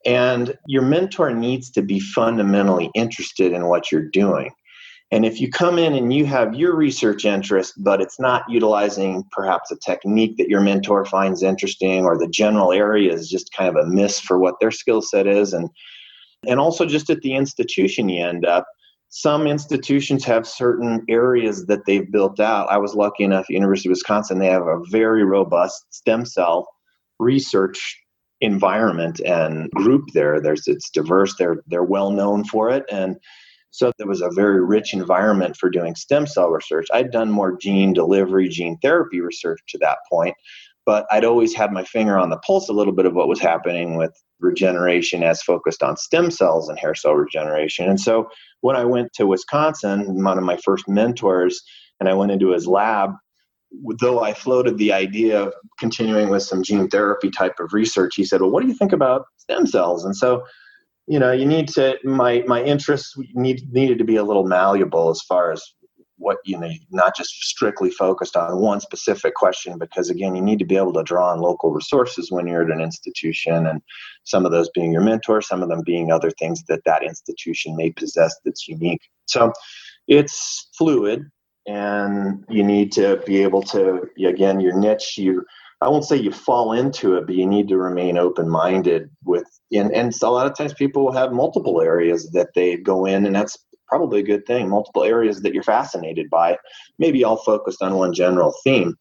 And 0.07 0.57
your 0.67 0.83
mentor 0.83 1.35
needs 1.35 1.71
to 1.73 1.83
be 1.83 2.01
fundamentally 2.01 2.91
interested 2.95 3.53
in 3.53 3.67
what 3.67 3.93
you're 3.93 4.09
doing. 4.09 4.51
And 5.13 5.27
if 5.27 5.41
you 5.41 5.51
come 5.51 5.77
in 5.77 5.95
and 5.95 6.13
you 6.13 6.25
have 6.27 6.55
your 6.55 6.77
research 6.77 7.25
interest, 7.25 7.75
but 7.79 8.01
it's 8.01 8.21
not 8.21 8.45
utilizing 8.49 9.25
perhaps 9.33 9.71
a 9.73 9.77
technique 9.77 10.37
that 10.37 10.49
your 10.49 10.61
mentor 10.61 11.05
finds 11.05 11.43
interesting, 11.43 12.05
or 12.05 12.17
the 12.17 12.29
general 12.29 12.73
area 12.73 13.13
is 13.13 13.29
just 13.29 13.53
kind 13.53 13.69
of 13.69 13.85
a 13.85 13.89
miss 13.89 14.21
for 14.21 14.39
what 14.39 14.55
their 14.61 14.71
skill 14.71 15.03
set 15.03 15.27
is, 15.27 15.53
and 15.53 15.69
and 16.47 16.59
also 16.59 16.87
just 16.87 17.11
at 17.11 17.21
the 17.21 17.35
institution 17.35 18.09
you 18.09 18.25
end 18.25 18.47
up, 18.47 18.67
some 19.11 19.47
institutions 19.47 20.25
have 20.25 20.47
certain 20.47 21.05
areas 21.09 21.67
that 21.67 21.85
they've 21.85 22.11
built 22.11 22.41
out. 22.41 22.71
I 22.71 22.79
was 22.79 22.95
lucky 22.95 23.25
enough, 23.25 23.51
University 23.51 23.89
of 23.89 23.91
Wisconsin, 23.91 24.39
they 24.39 24.47
have 24.47 24.67
a 24.67 24.81
very 24.91 25.25
robust 25.25 25.85
stem 25.91 26.25
cell 26.25 26.67
research 27.19 28.01
environment 28.41 29.21
and 29.21 29.71
group 29.73 30.09
there. 30.15 30.41
There's 30.41 30.67
it's 30.67 30.91
diverse. 30.91 31.35
They're 31.37 31.63
they're 31.67 31.85
well 31.85 32.11
known 32.11 32.45
for 32.45 32.71
it, 32.71 32.85
and 32.91 33.17
so 33.71 33.93
there 33.99 34.09
was 34.09 34.21
a 34.21 34.31
very 34.31 34.65
rich 34.65 34.93
environment 34.93 35.57
for 35.57 35.71
doing 35.71 35.95
stem 35.95 36.27
cell 36.27 36.51
research. 36.51 36.89
I'd 36.93 37.13
done 37.13 37.31
more 37.31 37.57
gene 37.57 37.93
delivery, 37.93 38.49
gene 38.49 38.79
therapy 38.83 39.21
research 39.21 39.61
to 39.69 39.79
that 39.79 39.99
point, 40.11 40.35
but 40.85 41.07
I'd 41.11 41.25
always 41.25 41.55
had 41.55 41.73
my 41.73 41.85
finger 41.85 42.19
on 42.19 42.31
the 42.31 42.39
pulse 42.39 42.69
a 42.69 42.73
little 42.73 42.93
bit 42.93 43.07
of 43.07 43.15
what 43.15 43.29
was 43.29 43.41
happening 43.41 43.97
with 43.97 44.13
regeneration 44.41 45.23
as 45.23 45.43
focused 45.43 45.83
on 45.83 45.97
stem 45.97 46.31
cells 46.31 46.69
and 46.69 46.79
hair 46.79 46.95
cell 46.95 47.15
regeneration. 47.15 47.89
And 47.89 48.01
so 48.01 48.29
when 48.63 48.77
I 48.77 48.85
went 48.85 49.13
to 49.15 49.27
Wisconsin, 49.27 50.25
one 50.25 50.39
of 50.39 50.45
my 50.45 50.57
first 50.57 50.89
mentors, 50.89 51.63
and 52.01 52.09
I 52.09 52.15
went 52.15 52.33
into 52.33 52.51
his 52.51 52.67
lab, 52.67 53.11
though 54.01 54.21
I 54.21 54.35
floated 54.35 54.79
the 54.79 54.93
idea 54.93 55.41
of 55.41 55.55
continuing 55.79 56.29
with 56.29 56.43
some 56.43 56.63
gene 56.63 56.89
therapy 56.89 57.31
type 57.31 57.61
of 57.61 57.73
research, 57.73 58.17
he 58.17 58.25
said, 58.25 58.41
Well, 58.41 58.51
what 58.51 58.63
do 58.63 58.69
you 58.69 58.75
think 58.75 58.93
about 58.93 59.27
stem 59.37 59.67
cells? 59.67 60.05
And 60.05 60.17
so, 60.17 60.45
you 61.07 61.19
know, 61.19 61.33
you 61.33 61.47
need 61.47 61.69
to 61.69 61.99
my 62.05 62.45
my 62.47 62.63
interests 62.63 63.15
need 63.35 63.73
needed 63.73 63.99
to 63.99 64.05
be 64.05 64.17
a 64.17 64.25
little 64.25 64.47
malleable 64.47 65.11
as 65.11 65.23
far 65.23 65.53
as 65.53 65.63
what 66.21 66.37
you 66.45 66.59
know 66.59 66.71
not 66.91 67.17
just 67.17 67.31
strictly 67.43 67.91
focused 67.91 68.37
on 68.37 68.61
one 68.61 68.79
specific 68.79 69.35
question 69.35 69.79
because 69.79 70.11
again 70.11 70.37
you 70.37 70.43
need 70.43 70.59
to 70.59 70.67
be 70.67 70.77
able 70.77 70.93
to 70.93 71.03
draw 71.03 71.33
on 71.33 71.41
local 71.41 71.73
resources 71.73 72.31
when 72.31 72.47
you're 72.47 72.63
at 72.63 72.71
an 72.71 72.81
institution 72.81 73.67
and 73.67 73.81
some 74.25 74.45
of 74.45 74.53
those 74.53 74.69
being 74.75 74.93
your 74.93 75.01
mentor 75.01 75.41
some 75.41 75.63
of 75.63 75.71
them 75.71 75.83
being 75.85 76.13
other 76.13 76.31
things 76.33 76.63
that 76.69 76.85
that 76.85 77.03
institution 77.03 77.75
may 77.75 77.91
possess 77.91 78.37
that's 78.45 78.69
unique 78.69 79.01
so 79.27 79.51
it's 80.09 80.69
fluid 80.77 81.25
and 81.71 82.45
you 82.49 82.63
need 82.63 82.91
to 82.93 83.23
be 83.27 83.43
able 83.43 83.63
to 83.63 84.09
again 84.27 84.61
your 84.61 84.77
niche 84.77 85.17
you 85.19 85.45
i 85.81 85.89
won't 85.89 86.05
say 86.05 86.17
you 86.17 86.33
fall 86.33 86.73
into 86.73 87.17
it 87.17 87.27
but 87.27 87.35
you 87.35 87.47
need 87.47 87.69
to 87.69 87.77
remain 87.79 88.19
open-minded 88.19 89.09
with 89.25 89.45
and, 89.73 89.93
and 89.93 90.13
a 90.23 90.31
lot 90.31 90.47
of 90.47 90.57
times 90.57 90.75
people 90.75 91.13
have 91.13 91.33
multiple 91.33 91.81
areas 91.81 92.31
that 92.31 92.49
they 92.55 92.77
go 92.77 93.07
in 93.07 93.25
and 93.27 93.35
that's 93.35 93.57
probably 93.91 94.21
a 94.21 94.25
good 94.25 94.47
thing. 94.47 94.69
Multiple 94.69 95.05
areas 95.05 95.43
that 95.43 95.53
you're 95.53 95.63
fascinated 95.65 96.31
by, 96.31 96.57
maybe 96.99 97.25
all 97.25 97.37
focused 97.37 97.83
on 97.83 97.97
one 97.97 98.15
general 98.15 98.55
theme. 98.65 98.97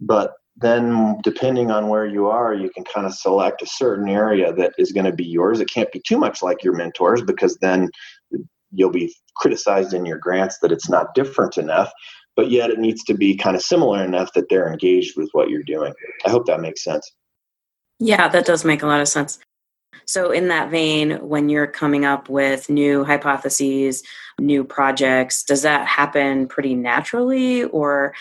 But 0.00 0.32
then, 0.56 1.18
depending 1.22 1.70
on 1.70 1.88
where 1.88 2.06
you 2.06 2.28
are, 2.28 2.54
you 2.54 2.70
can 2.70 2.84
kind 2.84 3.06
of 3.06 3.14
select 3.14 3.62
a 3.62 3.66
certain 3.66 4.08
area 4.08 4.52
that 4.54 4.72
is 4.78 4.92
going 4.92 5.06
to 5.06 5.12
be 5.12 5.24
yours. 5.24 5.60
It 5.60 5.70
can't 5.72 5.92
be 5.92 6.00
too 6.06 6.18
much 6.18 6.42
like 6.42 6.64
your 6.64 6.74
mentors 6.74 7.22
because 7.22 7.56
then 7.60 7.90
you'll 8.72 8.90
be 8.90 9.14
criticized 9.36 9.94
in 9.94 10.04
your 10.04 10.18
grants 10.18 10.58
that 10.60 10.72
it's 10.72 10.88
not 10.88 11.14
different 11.14 11.56
enough. 11.56 11.90
But 12.36 12.50
yet, 12.50 12.70
it 12.70 12.78
needs 12.78 13.02
to 13.04 13.14
be 13.14 13.36
kind 13.36 13.56
of 13.56 13.62
similar 13.62 14.04
enough 14.04 14.32
that 14.34 14.48
they're 14.48 14.70
engaged 14.70 15.16
with 15.16 15.28
what 15.32 15.50
you're 15.50 15.64
doing. 15.64 15.92
I 16.24 16.30
hope 16.30 16.46
that 16.46 16.60
makes 16.60 16.84
sense. 16.84 17.10
Yeah, 17.98 18.28
that 18.28 18.46
does 18.46 18.64
make 18.64 18.82
a 18.82 18.86
lot 18.86 19.00
of 19.00 19.08
sense. 19.08 19.40
So, 20.04 20.30
in 20.30 20.48
that 20.48 20.70
vein, 20.70 21.18
when 21.28 21.48
you're 21.48 21.66
coming 21.66 22.04
up 22.04 22.28
with 22.28 22.70
new 22.70 23.04
hypotheses, 23.04 24.02
new 24.40 24.62
projects, 24.64 25.42
does 25.42 25.62
that 25.62 25.86
happen 25.86 26.46
pretty 26.46 26.74
naturally 26.74 27.64
or 27.64 28.14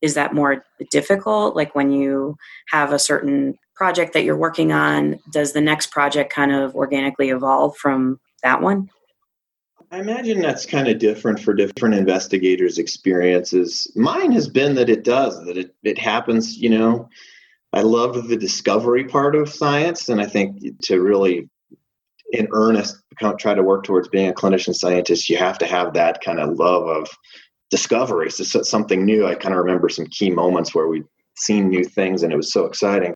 is 0.00 0.14
that 0.14 0.34
more 0.34 0.64
difficult? 0.90 1.54
Like 1.54 1.74
when 1.74 1.92
you 1.92 2.36
have 2.68 2.92
a 2.92 2.98
certain 2.98 3.58
project 3.74 4.14
that 4.14 4.24
you're 4.24 4.36
working 4.36 4.72
on, 4.72 5.20
does 5.30 5.52
the 5.52 5.60
next 5.60 5.90
project 5.90 6.32
kind 6.32 6.52
of 6.52 6.74
organically 6.74 7.28
evolve 7.28 7.76
from 7.76 8.18
that 8.42 8.62
one? 8.62 8.90
I 9.90 10.00
imagine 10.00 10.40
that's 10.40 10.66
kind 10.66 10.88
of 10.88 10.98
different 10.98 11.40
for 11.40 11.54
different 11.54 11.94
investigators' 11.94 12.78
experiences. 12.78 13.90
Mine 13.96 14.32
has 14.32 14.48
been 14.48 14.74
that 14.74 14.90
it 14.90 15.02
does, 15.02 15.42
that 15.46 15.56
it, 15.56 15.74
it 15.82 15.98
happens, 15.98 16.58
you 16.58 16.68
know, 16.68 17.08
I 17.72 17.82
loved 17.82 18.28
the 18.28 18.36
discovery 18.36 19.04
part 19.04 19.34
of 19.34 19.48
science, 19.48 20.08
and 20.08 20.20
I 20.20 20.26
think 20.26 20.62
to 20.84 21.00
really, 21.00 21.48
in 22.32 22.48
earnest, 22.52 22.96
try 23.38 23.54
to 23.54 23.62
work 23.62 23.84
towards 23.84 24.08
being 24.08 24.28
a 24.28 24.32
clinician 24.32 24.74
scientist, 24.74 25.28
you 25.28 25.36
have 25.36 25.58
to 25.58 25.66
have 25.66 25.92
that 25.94 26.20
kind 26.22 26.40
of 26.40 26.58
love 26.58 26.86
of 26.86 27.08
discovery. 27.70 28.30
So 28.30 28.62
something 28.62 29.04
new. 29.04 29.26
I 29.26 29.34
kind 29.34 29.54
of 29.54 29.58
remember 29.58 29.88
some 29.88 30.06
key 30.06 30.30
moments 30.30 30.74
where 30.74 30.88
we'd 30.88 31.04
seen 31.36 31.68
new 31.68 31.84
things, 31.84 32.22
and 32.22 32.32
it 32.32 32.36
was 32.36 32.52
so 32.52 32.64
exciting. 32.64 33.14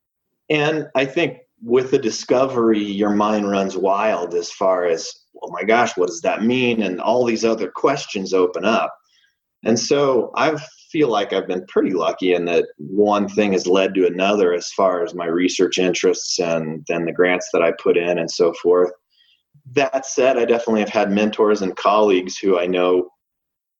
And 0.50 0.88
I 0.94 1.06
think 1.06 1.38
with 1.62 1.90
the 1.90 1.98
discovery, 1.98 2.82
your 2.82 3.10
mind 3.10 3.50
runs 3.50 3.76
wild 3.76 4.34
as 4.34 4.50
far 4.50 4.84
as, 4.84 5.21
oh 5.42 5.50
my 5.50 5.64
gosh, 5.64 5.96
what 5.96 6.08
does 6.08 6.20
that 6.22 6.44
mean? 6.44 6.82
And 6.82 7.00
all 7.00 7.24
these 7.24 7.44
other 7.44 7.70
questions 7.70 8.32
open 8.32 8.64
up. 8.64 8.94
And 9.64 9.78
so 9.78 10.30
I've 10.34 10.62
feel 10.92 11.08
like 11.08 11.32
I've 11.32 11.48
been 11.48 11.64
pretty 11.66 11.92
lucky 11.92 12.34
in 12.34 12.44
that 12.44 12.66
one 12.76 13.26
thing 13.26 13.52
has 13.52 13.66
led 13.66 13.94
to 13.94 14.06
another 14.06 14.52
as 14.52 14.70
far 14.72 15.02
as 15.02 15.14
my 15.14 15.24
research 15.24 15.78
interests 15.78 16.38
and 16.38 16.84
then 16.86 17.06
the 17.06 17.12
grants 17.12 17.48
that 17.52 17.62
I 17.62 17.72
put 17.82 17.96
in 17.96 18.18
and 18.18 18.30
so 18.30 18.52
forth. 18.62 18.92
That 19.72 20.04
said, 20.04 20.36
I 20.36 20.44
definitely 20.44 20.80
have 20.80 20.90
had 20.90 21.10
mentors 21.10 21.62
and 21.62 21.74
colleagues 21.76 22.36
who 22.36 22.58
I 22.58 22.66
know, 22.66 23.08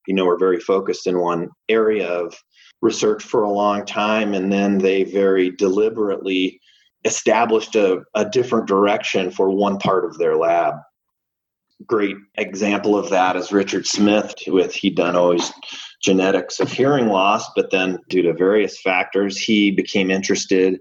you 0.07 0.15
know, 0.15 0.27
are 0.27 0.39
very 0.39 0.59
focused 0.59 1.07
in 1.07 1.21
one 1.21 1.51
area 1.69 2.09
of 2.09 2.35
research 2.81 3.23
for 3.23 3.43
a 3.43 3.51
long 3.51 3.85
time, 3.85 4.33
and 4.33 4.51
then 4.51 4.79
they 4.79 5.05
very 5.05 5.51
deliberately 5.51 6.59
established 7.05 7.77
a, 7.77 8.01
a 8.15 8.25
different 8.25 8.67
direction 8.67 9.31
for 9.31 9.51
one 9.51 9.79
part 9.79 10.05
of 10.05 10.17
their 10.19 10.37
lab 10.37 10.75
great 11.87 12.17
example 12.37 12.97
of 12.97 13.11
that 13.11 13.37
is 13.37 13.53
Richard 13.53 13.87
Smith 13.87 14.35
with 14.47 14.75
he'd 14.75 14.97
done 14.97 15.17
always 15.17 15.53
genetics 16.03 16.61
of 16.61 16.71
hearing 16.71 17.09
loss, 17.09 17.49
but 17.55 17.71
then 17.71 17.99
due 18.09 18.23
to 18.23 18.33
various 18.33 18.81
factors, 18.81 19.39
he 19.39 19.71
became 19.71 20.11
interested 20.11 20.81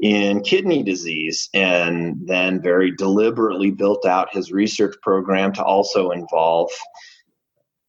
in 0.00 0.40
kidney 0.42 0.82
disease 0.82 1.48
and 1.52 2.16
then 2.24 2.62
very 2.62 2.90
deliberately 2.96 3.70
built 3.70 4.06
out 4.06 4.34
his 4.34 4.50
research 4.50 4.96
program 5.02 5.52
to 5.52 5.62
also 5.62 6.10
involve 6.10 6.70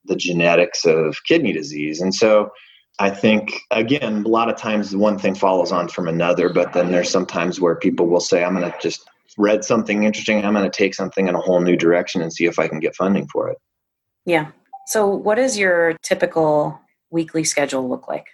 the 0.06 0.16
genetics 0.16 0.86
of 0.86 1.16
kidney 1.26 1.54
disease. 1.54 2.02
And 2.02 2.14
so 2.14 2.50
I 3.00 3.10
think, 3.10 3.54
again, 3.72 4.24
a 4.26 4.28
lot 4.28 4.50
of 4.50 4.58
times 4.58 4.96
one 4.96 5.18
thing 5.18 5.36
follows 5.36 5.72
on 5.72 5.88
from 5.88 6.08
another, 6.08 6.50
but 6.50 6.74
then 6.74 6.92
there's 6.92 7.10
sometimes 7.10 7.62
where 7.62 7.76
people 7.76 8.08
will 8.08 8.20
say, 8.20 8.44
I'm 8.44 8.56
going 8.56 8.70
to 8.70 8.78
just 8.82 9.10
read 9.38 9.64
something 9.64 10.04
interesting, 10.04 10.44
I'm 10.44 10.54
going 10.54 10.70
to 10.70 10.78
take 10.78 10.94
something 10.94 11.28
in 11.28 11.36
a 11.36 11.40
whole 11.40 11.62
new 11.62 11.76
direction 11.76 12.22
and 12.22 12.32
see 12.32 12.46
if 12.46 12.60
I 12.60 12.68
can 12.68 12.80
get 12.80 12.96
funding 12.96 13.28
for 13.28 13.50
it. 13.50 13.58
Yeah. 14.26 14.52
So, 14.88 15.08
what 15.08 15.36
does 15.36 15.58
your 15.58 15.94
typical 16.04 16.80
weekly 17.10 17.44
schedule 17.44 17.88
look 17.88 18.08
like? 18.08 18.28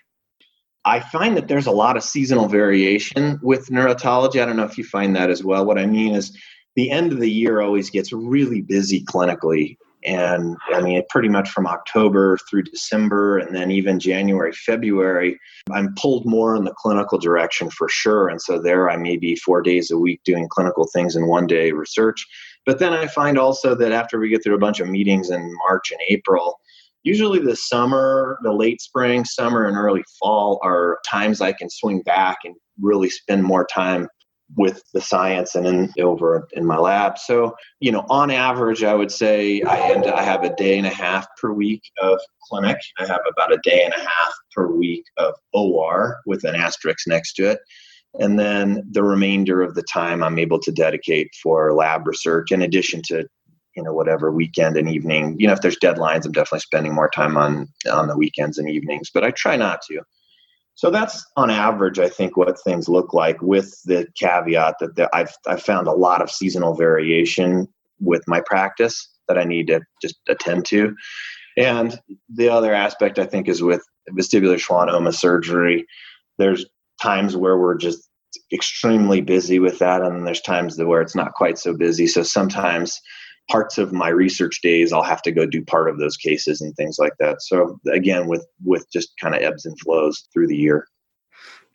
I 0.85 1.01
find 1.01 1.35
that 1.35 1.47
there's 1.47 1.67
a 1.67 1.71
lot 1.71 1.97
of 1.97 2.03
seasonal 2.03 2.47
variation 2.47 3.39
with 3.43 3.67
neurotology. 3.67 4.41
I 4.41 4.45
don't 4.45 4.55
know 4.55 4.63
if 4.63 4.77
you 4.77 4.85
find 4.85 5.15
that 5.15 5.29
as 5.29 5.43
well. 5.43 5.65
What 5.65 5.77
I 5.77 5.85
mean 5.85 6.15
is, 6.15 6.37
the 6.75 6.91
end 6.91 7.11
of 7.11 7.19
the 7.19 7.29
year 7.29 7.59
always 7.59 7.89
gets 7.89 8.13
really 8.13 8.61
busy 8.61 9.03
clinically. 9.03 9.77
And 10.07 10.55
I 10.73 10.79
mean, 10.79 11.03
pretty 11.09 11.27
much 11.27 11.49
from 11.49 11.67
October 11.67 12.37
through 12.49 12.63
December, 12.63 13.39
and 13.39 13.53
then 13.53 13.71
even 13.71 13.99
January, 13.99 14.53
February, 14.53 15.37
I'm 15.71 15.93
pulled 15.95 16.25
more 16.25 16.55
in 16.55 16.63
the 16.63 16.73
clinical 16.77 17.17
direction 17.17 17.69
for 17.69 17.89
sure. 17.89 18.29
And 18.29 18.41
so 18.41 18.57
there 18.57 18.89
I 18.89 18.95
may 18.95 19.17
be 19.17 19.35
four 19.35 19.61
days 19.61 19.91
a 19.91 19.97
week 19.97 20.21
doing 20.23 20.47
clinical 20.49 20.87
things 20.93 21.17
and 21.17 21.27
one 21.27 21.45
day 21.45 21.73
research. 21.73 22.25
But 22.65 22.79
then 22.79 22.93
I 22.93 23.07
find 23.07 23.37
also 23.37 23.75
that 23.75 23.91
after 23.91 24.17
we 24.17 24.29
get 24.29 24.43
through 24.43 24.55
a 24.55 24.59
bunch 24.59 24.79
of 24.79 24.87
meetings 24.87 25.29
in 25.29 25.53
March 25.67 25.91
and 25.91 25.99
April, 26.07 26.57
usually 27.03 27.39
the 27.39 27.57
summer, 27.57 28.39
the 28.43 28.53
late 28.53 28.79
spring, 28.79 29.25
summer, 29.25 29.65
and 29.65 29.75
early 29.75 30.05
fall 30.21 30.59
are 30.63 30.99
times 31.05 31.41
I 31.41 31.51
can 31.51 31.69
swing 31.69 32.01
back 32.03 32.37
and 32.45 32.55
really 32.79 33.09
spend 33.09 33.43
more 33.43 33.67
time 33.73 34.07
with 34.55 34.81
the 34.93 35.01
science 35.01 35.55
and 35.55 35.67
in 35.67 35.93
over 35.99 36.47
in 36.53 36.65
my 36.65 36.77
lab. 36.77 37.17
So, 37.17 37.55
you 37.79 37.91
know, 37.91 38.05
on 38.09 38.31
average, 38.31 38.83
I 38.83 38.93
would 38.93 39.11
say 39.11 39.61
I 39.61 39.91
end 39.91 40.07
I 40.07 40.23
have 40.23 40.43
a 40.43 40.55
day 40.55 40.77
and 40.77 40.87
a 40.87 40.91
half 40.91 41.27
per 41.39 41.51
week 41.51 41.83
of 42.01 42.19
clinic. 42.49 42.77
I 42.97 43.05
have 43.05 43.21
about 43.29 43.53
a 43.53 43.59
day 43.63 43.83
and 43.83 43.93
a 43.93 43.99
half 43.99 44.33
per 44.55 44.67
week 44.67 45.03
of 45.17 45.35
OR 45.53 46.19
with 46.25 46.43
an 46.43 46.55
asterisk 46.55 47.07
next 47.07 47.33
to 47.33 47.51
it. 47.51 47.59
And 48.19 48.39
then 48.39 48.83
the 48.89 49.03
remainder 49.03 49.61
of 49.61 49.75
the 49.75 49.83
time 49.83 50.23
I'm 50.23 50.39
able 50.39 50.59
to 50.59 50.71
dedicate 50.71 51.29
for 51.43 51.73
lab 51.73 52.07
research 52.07 52.51
in 52.51 52.61
addition 52.61 53.01
to 53.07 53.27
you 53.75 53.83
know 53.83 53.93
whatever 53.93 54.31
weekend 54.31 54.75
and 54.75 54.89
evening 54.89 55.35
you 55.37 55.45
know 55.45 55.53
if 55.53 55.61
there's 55.61 55.77
deadlines 55.77 56.25
i'm 56.25 56.31
definitely 56.31 56.59
spending 56.59 56.95
more 56.95 57.09
time 57.09 57.37
on 57.37 57.67
on 57.91 58.07
the 58.07 58.17
weekends 58.17 58.57
and 58.57 58.67
evenings 58.67 59.11
but 59.13 59.23
i 59.23 59.29
try 59.29 59.55
not 59.55 59.81
to 59.83 60.01
so 60.77 60.89
that's 60.89 61.25
on 61.35 61.49
average 61.49 61.99
i 61.99 62.07
think 62.07 62.37
what 62.37 62.57
things 62.61 62.87
look 62.87 63.13
like 63.13 63.41
with 63.41 63.77
the 63.83 64.07
caveat 64.15 64.75
that 64.79 64.95
the, 64.95 65.09
i've 65.13 65.35
i've 65.45 65.61
found 65.61 65.87
a 65.87 65.91
lot 65.91 66.21
of 66.21 66.31
seasonal 66.31 66.73
variation 66.73 67.67
with 67.99 68.23
my 68.27 68.41
practice 68.45 69.09
that 69.27 69.37
i 69.37 69.43
need 69.43 69.67
to 69.67 69.81
just 70.01 70.15
attend 70.29 70.63
to. 70.65 70.95
And 71.57 71.99
the 72.29 72.49
other 72.49 72.73
aspect 72.73 73.19
i 73.19 73.25
think 73.25 73.49
is 73.49 73.61
with 73.61 73.83
vestibular 74.11 74.57
schwannoma 74.57 75.13
surgery 75.13 75.85
there's 76.37 76.65
times 77.01 77.35
where 77.35 77.57
we're 77.57 77.77
just 77.77 78.07
extremely 78.53 79.21
busy 79.21 79.59
with 79.59 79.79
that 79.79 80.01
and 80.01 80.25
there's 80.25 80.41
times 80.41 80.77
where 80.77 81.01
it's 81.01 81.15
not 81.15 81.33
quite 81.33 81.57
so 81.57 81.73
busy. 81.73 82.07
So 82.07 82.23
sometimes 82.23 82.99
parts 83.49 83.77
of 83.77 83.93
my 83.93 84.09
research 84.09 84.61
days 84.61 84.91
i'll 84.91 85.03
have 85.03 85.21
to 85.21 85.31
go 85.31 85.45
do 85.45 85.63
part 85.63 85.89
of 85.89 85.97
those 85.97 86.17
cases 86.17 86.61
and 86.61 86.75
things 86.75 86.97
like 86.99 87.13
that. 87.19 87.41
So 87.41 87.79
again 87.91 88.27
with 88.27 88.45
with 88.63 88.89
just 88.91 89.09
kind 89.21 89.35
of 89.35 89.41
ebbs 89.41 89.65
and 89.65 89.79
flows 89.79 90.27
through 90.33 90.47
the 90.47 90.55
year. 90.55 90.87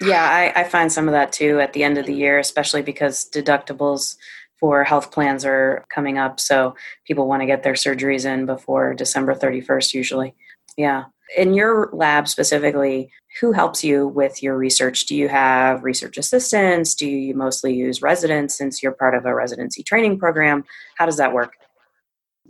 Yeah 0.01 0.53
I, 0.55 0.61
I 0.61 0.65
find 0.65 0.93
some 0.93 1.09
of 1.09 1.13
that 1.13 1.33
too 1.33 1.61
at 1.61 1.73
the 1.73 1.85
end 1.85 1.99
of 1.99 2.07
the 2.07 2.15
year 2.15 2.39
especially 2.39 2.83
because 2.83 3.29
deductibles 3.31 4.17
for 4.61 4.85
health 4.85 5.11
plans 5.11 5.45
are 5.45 5.85
coming 5.93 6.19
up. 6.19 6.39
So 6.39 6.77
people 7.05 7.27
want 7.27 7.43
to 7.43 7.47
get 7.47 7.65
their 7.65 7.73
surgeries 7.73 8.25
in 8.25 8.47
before 8.47 8.95
december 8.95 9.35
31st 9.35 9.95
usually. 9.95 10.35
Yeah. 10.77 11.05
In 11.37 11.55
your 11.55 11.89
lab 11.93 12.29
specifically 12.29 13.11
who 13.41 13.53
helps 13.53 13.83
you 13.83 14.07
with 14.07 14.43
your 14.43 14.57
research? 14.57 15.07
Do 15.07 15.17
you 15.17 15.29
have 15.29 15.83
research 15.83 16.19
assistants? 16.19 16.95
Do 16.95 17.09
you 17.09 17.35
mostly 17.35 17.75
use 17.75 18.03
residents 18.03 18.57
since 18.57 18.83
you're 18.83 18.93
part 18.93 19.15
of 19.15 19.25
a 19.25 19.35
residency 19.35 19.83
training 19.83 20.19
program? 20.19 20.65
How 20.97 21.07
does 21.07 21.17
that 21.17 21.33
work 21.33 21.55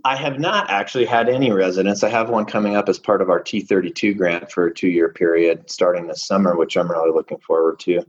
I 0.05 0.17
have 0.17 0.39
not 0.39 0.69
actually 0.69 1.05
had 1.05 1.29
any 1.29 1.51
residents. 1.51 2.03
I 2.03 2.09
have 2.09 2.29
one 2.29 2.45
coming 2.45 2.75
up 2.75 2.89
as 2.89 2.99
part 2.99 3.21
of 3.21 3.29
our 3.29 3.41
T32 3.41 4.17
grant 4.17 4.51
for 4.51 4.67
a 4.67 4.73
two 4.73 4.89
year 4.89 5.09
period 5.09 5.69
starting 5.69 6.07
this 6.07 6.27
summer, 6.27 6.57
which 6.57 6.75
I'm 6.75 6.91
really 6.91 7.11
looking 7.11 7.39
forward 7.39 7.79
to. 7.81 8.03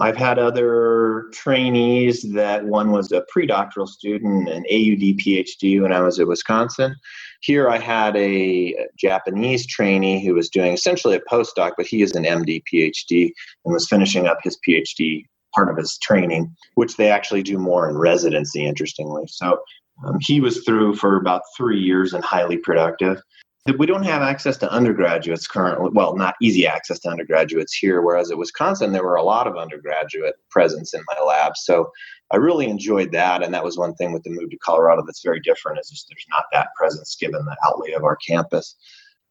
I've 0.00 0.16
had 0.16 0.40
other 0.40 1.26
trainees 1.32 2.22
that 2.32 2.64
one 2.64 2.90
was 2.90 3.12
a 3.12 3.24
pre-doctoral 3.28 3.86
student, 3.86 4.48
an 4.48 4.64
AUD 4.64 5.18
PhD 5.18 5.80
when 5.80 5.92
I 5.92 6.00
was 6.00 6.18
at 6.18 6.26
Wisconsin. 6.26 6.96
Here 7.42 7.68
I 7.68 7.78
had 7.78 8.16
a 8.16 8.74
Japanese 8.98 9.66
trainee 9.66 10.24
who 10.24 10.34
was 10.34 10.48
doing 10.48 10.72
essentially 10.72 11.14
a 11.14 11.20
postdoc, 11.20 11.72
but 11.76 11.86
he 11.86 12.02
is 12.02 12.16
an 12.16 12.24
MD 12.24 12.62
PhD 12.72 13.30
and 13.64 13.72
was 13.72 13.86
finishing 13.86 14.26
up 14.26 14.38
his 14.42 14.58
PhD 14.66 15.26
part 15.54 15.70
of 15.70 15.76
his 15.76 15.96
training, 15.98 16.52
which 16.74 16.96
they 16.96 17.08
actually 17.08 17.44
do 17.44 17.58
more 17.58 17.88
in 17.88 17.96
residency, 17.96 18.66
interestingly. 18.66 19.24
So 19.28 19.60
um, 20.02 20.18
he 20.20 20.40
was 20.40 20.64
through 20.64 20.96
for 20.96 21.16
about 21.16 21.42
three 21.56 21.80
years 21.80 22.12
and 22.12 22.24
highly 22.24 22.56
productive. 22.56 23.20
We 23.78 23.86
don't 23.86 24.02
have 24.02 24.20
access 24.20 24.58
to 24.58 24.70
undergraduates 24.70 25.46
currently. 25.46 25.88
Well, 25.94 26.16
not 26.16 26.34
easy 26.42 26.66
access 26.66 26.98
to 27.00 27.08
undergraduates 27.08 27.74
here, 27.74 28.02
whereas 28.02 28.30
at 28.30 28.36
Wisconsin, 28.36 28.92
there 28.92 29.04
were 29.04 29.14
a 29.14 29.22
lot 29.22 29.46
of 29.46 29.56
undergraduate 29.56 30.34
presence 30.50 30.92
in 30.92 31.02
my 31.06 31.24
lab. 31.24 31.56
So 31.56 31.90
I 32.30 32.36
really 32.36 32.66
enjoyed 32.66 33.10
that. 33.12 33.42
And 33.42 33.54
that 33.54 33.64
was 33.64 33.78
one 33.78 33.94
thing 33.94 34.12
with 34.12 34.22
the 34.22 34.30
move 34.30 34.50
to 34.50 34.58
Colorado 34.58 35.02
that's 35.06 35.22
very 35.22 35.40
different 35.40 35.78
is 35.78 35.88
just 35.88 36.08
there's 36.10 36.26
not 36.28 36.44
that 36.52 36.74
presence 36.76 37.16
given 37.16 37.42
the 37.44 37.56
outlay 37.64 37.92
of 37.92 38.04
our 38.04 38.16
campus. 38.16 38.76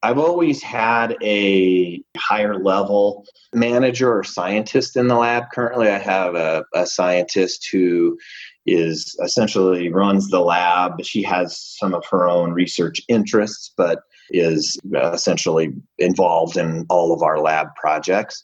I've 0.03 0.17
always 0.17 0.61
had 0.61 1.15
a 1.23 2.03
higher 2.17 2.57
level 2.61 3.25
manager 3.53 4.17
or 4.17 4.23
scientist 4.23 4.97
in 4.97 5.07
the 5.07 5.15
lab. 5.15 5.45
Currently, 5.53 5.87
I 5.87 5.97
have 5.97 6.35
a, 6.35 6.65
a 6.73 6.85
scientist 6.85 7.69
who 7.71 8.17
is 8.65 9.17
essentially 9.23 9.91
runs 9.91 10.29
the 10.29 10.39
lab. 10.39 11.03
She 11.03 11.21
has 11.23 11.57
some 11.79 11.93
of 11.93 12.03
her 12.09 12.27
own 12.27 12.51
research 12.51 13.01
interests, 13.07 13.73
but 13.75 14.03
is 14.29 14.79
essentially 14.95 15.73
involved 15.99 16.57
in 16.57 16.85
all 16.89 17.13
of 17.13 17.21
our 17.21 17.39
lab 17.39 17.67
projects. 17.75 18.43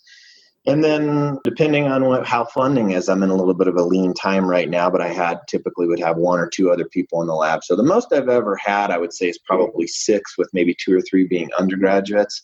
And 0.68 0.84
then, 0.84 1.40
depending 1.44 1.88
on 1.88 2.06
what, 2.06 2.28
how 2.28 2.44
funding 2.44 2.92
is, 2.92 3.08
I'm 3.08 3.24
in 3.24 3.30
a 3.30 3.36
little 3.36 3.54
bit 3.54 3.68
of 3.68 3.78
a 3.78 3.82
lean 3.82 4.14
time 4.14 4.46
right 4.46 4.70
now, 4.70 4.90
but 4.90 5.02
I 5.02 5.08
had 5.08 5.40
typically 5.48 5.88
would 5.88 6.02
have 6.02 6.18
one 6.18 6.38
or 6.38 6.50
two 6.50 6.70
other 6.70 6.86
people 6.86 7.22
in 7.22 7.28
the 7.28 7.34
lab. 7.34 7.64
So 7.64 7.76
the 7.76 7.82
most 7.82 8.12
I've 8.12 8.28
ever 8.28 8.58
had, 8.58 8.92
I 8.92 8.98
would 8.98 9.14
say, 9.14 9.30
is 9.30 9.40
probably 9.40 9.88
six, 9.88 10.38
with 10.38 10.50
maybe 10.54 10.76
two 10.76 10.96
or 10.96 11.02
three 11.02 11.26
being 11.26 11.50
undergraduates. 11.58 12.44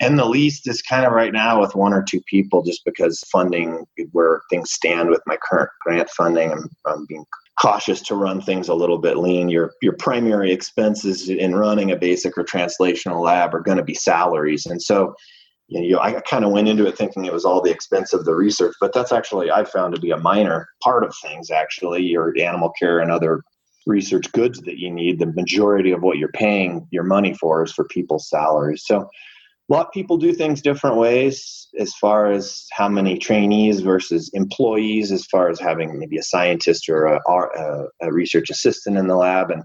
And 0.00 0.18
the 0.18 0.24
least 0.24 0.68
is 0.68 0.80
kind 0.80 1.04
of 1.04 1.12
right 1.12 1.32
now 1.32 1.60
with 1.60 1.74
one 1.74 1.92
or 1.92 2.02
two 2.02 2.20
people, 2.22 2.62
just 2.62 2.84
because 2.84 3.20
funding, 3.32 3.84
where 4.12 4.42
things 4.48 4.70
stand 4.70 5.10
with 5.10 5.20
my 5.26 5.36
current 5.42 5.70
grant 5.80 6.08
funding, 6.10 6.52
I'm, 6.52 6.70
I'm 6.86 7.06
being 7.06 7.24
cautious 7.60 8.00
to 8.02 8.14
run 8.14 8.40
things 8.40 8.68
a 8.68 8.74
little 8.74 8.98
bit 8.98 9.16
lean. 9.16 9.48
Your 9.48 9.72
your 9.82 9.94
primary 9.94 10.52
expenses 10.52 11.28
in 11.28 11.56
running 11.56 11.90
a 11.90 11.96
basic 11.96 12.38
or 12.38 12.44
translational 12.44 13.22
lab 13.22 13.54
are 13.54 13.60
going 13.60 13.78
to 13.78 13.84
be 13.84 13.94
salaries, 13.94 14.66
and 14.66 14.80
so 14.80 15.14
you 15.68 15.92
know, 15.92 16.00
I 16.00 16.20
kind 16.22 16.44
of 16.44 16.52
went 16.52 16.68
into 16.68 16.86
it 16.86 16.96
thinking 16.96 17.26
it 17.26 17.32
was 17.32 17.44
all 17.44 17.60
the 17.60 17.70
expense 17.70 18.14
of 18.14 18.24
the 18.24 18.34
research, 18.34 18.74
but 18.80 18.94
that's 18.94 19.12
actually 19.12 19.50
I 19.50 19.64
found 19.64 19.94
to 19.94 20.00
be 20.00 20.12
a 20.12 20.16
minor 20.16 20.68
part 20.82 21.04
of 21.04 21.14
things. 21.20 21.50
Actually, 21.50 22.02
your 22.04 22.34
animal 22.38 22.70
care 22.78 23.00
and 23.00 23.10
other 23.10 23.42
research 23.86 24.30
goods 24.32 24.60
that 24.62 24.78
you 24.78 24.90
need, 24.90 25.18
the 25.18 25.26
majority 25.26 25.92
of 25.92 26.02
what 26.02 26.18
you're 26.18 26.32
paying 26.32 26.86
your 26.90 27.04
money 27.04 27.34
for 27.34 27.62
is 27.62 27.72
for 27.72 27.84
people's 27.84 28.28
salaries. 28.28 28.84
So 28.86 29.08
a 29.68 29.72
lot 29.72 29.86
of 29.86 29.92
people 29.92 30.16
do 30.16 30.32
things 30.32 30.62
different 30.62 30.96
ways 30.96 31.68
as 31.78 31.94
far 31.94 32.30
as 32.30 32.66
how 32.72 32.88
many 32.88 33.18
trainees 33.18 33.80
versus 33.80 34.30
employees 34.32 35.12
as 35.12 35.26
far 35.26 35.50
as 35.50 35.60
having 35.60 35.98
maybe 35.98 36.16
a 36.16 36.22
scientist 36.22 36.88
or 36.88 37.04
a, 37.04 37.20
a, 37.28 37.84
a 38.02 38.12
research 38.12 38.48
assistant 38.48 38.96
in 38.96 39.08
the 39.08 39.16
lab. 39.16 39.50
And 39.50 39.62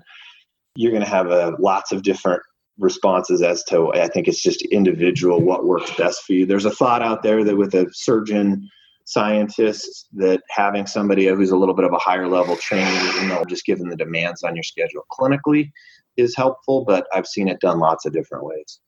you're 0.76 0.92
going 0.92 1.04
to 1.04 1.10
have 1.10 1.32
uh, 1.32 1.54
lots 1.60 1.92
of 1.94 2.04
different 2.04 2.42
responses 2.80 3.44
as 3.44 3.64
to 3.64 3.94
i 3.94 4.08
think 4.08 4.28
it's 4.28 4.42
just 4.42 4.64
individual 4.64 5.40
what 5.40 5.66
works 5.66 5.96
best 5.96 6.24
for 6.24 6.34
you. 6.34 6.46
There's 6.46 6.66
a 6.66 6.72
thought 6.72 7.04
out 7.04 7.22
there 7.22 7.44
that 7.44 7.56
with 7.56 7.76
a 7.76 7.88
surgeon 7.94 8.68
scientist 9.06 10.08
that 10.14 10.42
having 10.50 10.88
somebody 10.88 11.28
who's 11.28 11.52
a 11.52 11.58
little 11.58 11.76
bit 11.76 11.86
of 11.86 11.94
a 11.94 12.00
higher 12.00 12.28
level 12.28 12.56
training 12.56 13.22
you 13.22 13.28
know 13.28 13.44
just 13.48 13.66
given 13.66 13.90
the 13.90 13.96
demands 13.96 14.44
on 14.44 14.56
your 14.56 14.64
schedule 14.64 15.06
clinically 15.12 15.70
is 16.16 16.36
helpful 16.36 16.86
but 16.88 17.06
i've 17.14 17.28
seen 17.28 17.50
it 17.50 17.60
done 17.60 17.80
lots 17.80 18.06
of 18.06 18.14
different 18.14 18.46
ways 18.46 18.80